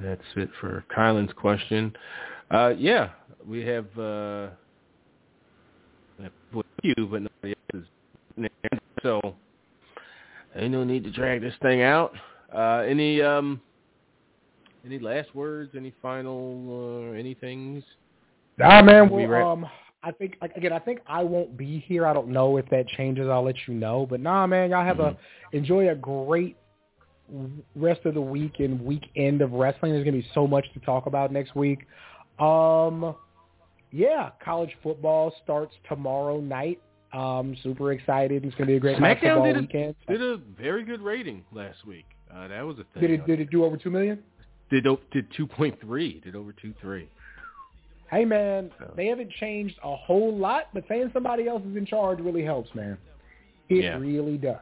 [0.00, 1.92] that's it for Kylan's question.
[2.50, 3.10] Uh, yeah,
[3.46, 4.48] we have uh,
[6.82, 7.84] you, but nobody else
[8.38, 8.50] is.
[9.02, 9.20] So,
[10.54, 12.12] ain't no need to drag this thing out.
[12.54, 13.60] Uh, any um,
[14.84, 15.72] any last words?
[15.76, 17.82] Any final uh, anythings?
[18.58, 19.10] Nah, man.
[19.10, 19.66] We Well, re- um,
[20.04, 22.06] I think like, again, I think I won't be here.
[22.06, 23.28] I don't know if that changes.
[23.28, 24.06] I'll let you know.
[24.08, 25.16] But nah, man, y'all have a
[25.52, 26.56] enjoy a great
[27.76, 29.92] rest of the week and weekend of wrestling.
[29.92, 31.86] There's gonna be so much to talk about next week.
[32.38, 33.14] Um,
[33.92, 36.80] yeah, college football starts tomorrow night.
[37.12, 38.44] Um, super excited.
[38.44, 39.94] It's gonna be a great SmackDown did a, weekend.
[40.08, 42.06] did a very good rating last week.
[42.34, 43.02] Uh, that was a thing.
[43.02, 44.22] Did it did it do over two million?
[44.70, 46.20] Did o- did two point three?
[46.20, 47.08] Did over two three?
[48.10, 51.84] Hey man, So- they haven't changed a whole lot, but saying somebody else is in
[51.86, 52.96] charge really helps, man.
[53.68, 53.98] It Yeah.
[53.98, 54.56] really does.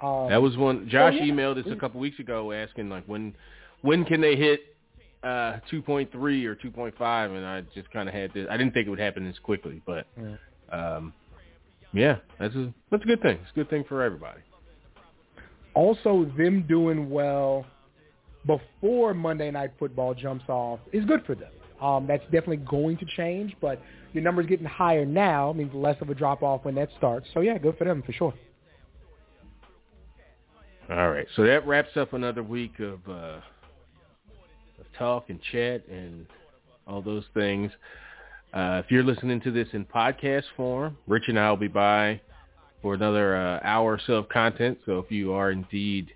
[0.00, 0.86] Um, That was one.
[0.88, 1.24] Josh yeah.
[1.24, 3.34] emailed us a couple weeks ago asking like when
[3.80, 4.73] when can they hit
[5.24, 6.14] uh 2.3
[6.44, 8.46] or 2.5, and I just kind of had this.
[8.50, 10.36] I didn't think it would happen this quickly, but Yeah.
[10.96, 11.12] um,
[11.92, 13.38] yeah, that's a that's a good thing.
[13.42, 14.40] It's a good thing for everybody.
[15.74, 17.64] also them doing well
[18.46, 21.50] before Monday Night Football jumps off is good for them.
[21.80, 23.80] Um, that's definitely going to change, but
[24.12, 27.26] your numbers getting higher now means less of a drop off when that starts.
[27.34, 28.34] So yeah, good for them for sure.
[30.90, 33.42] All right, so that wraps up another week of uh, of
[34.98, 36.26] talk and chat and
[36.86, 37.70] all those things.
[38.52, 42.20] Uh, if you're listening to this in podcast form, Rich and I will be by
[42.82, 44.78] for another uh, hour or so of content.
[44.86, 46.12] So if you are indeed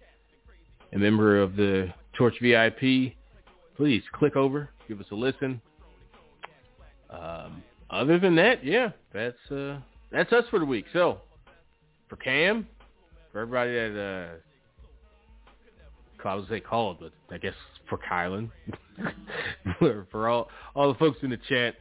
[0.93, 3.15] a member of the Torch VIP,
[3.77, 5.61] please click over, give us a listen.
[7.11, 9.79] Um, other than that, yeah, that's uh,
[10.13, 10.85] that's us for the week.
[10.93, 11.19] So
[12.09, 12.67] for Cam,
[13.33, 14.41] for everybody that
[16.25, 17.55] I was say called, but I guess
[17.89, 18.51] for Kylan,
[19.79, 21.77] for, for all all the folks in the chat,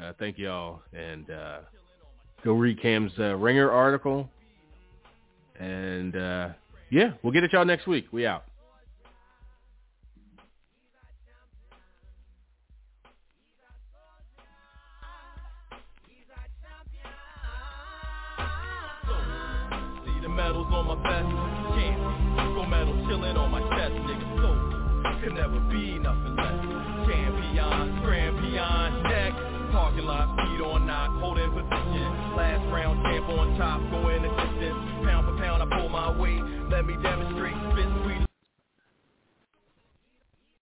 [0.00, 1.58] uh, thank y'all, and uh,
[2.44, 4.28] go read Cam's uh, Ringer article,
[5.58, 6.48] and uh,
[6.90, 8.06] yeah, we'll get at y'all next week.
[8.12, 8.44] We out.
[20.36, 21.02] Medals on my
[25.36, 26.60] never be nothing less.
[27.06, 29.36] Champion, grand beyond next.
[29.72, 32.08] Parking lot, feet on knock, holding position.
[32.36, 33.80] Last round, champ on top,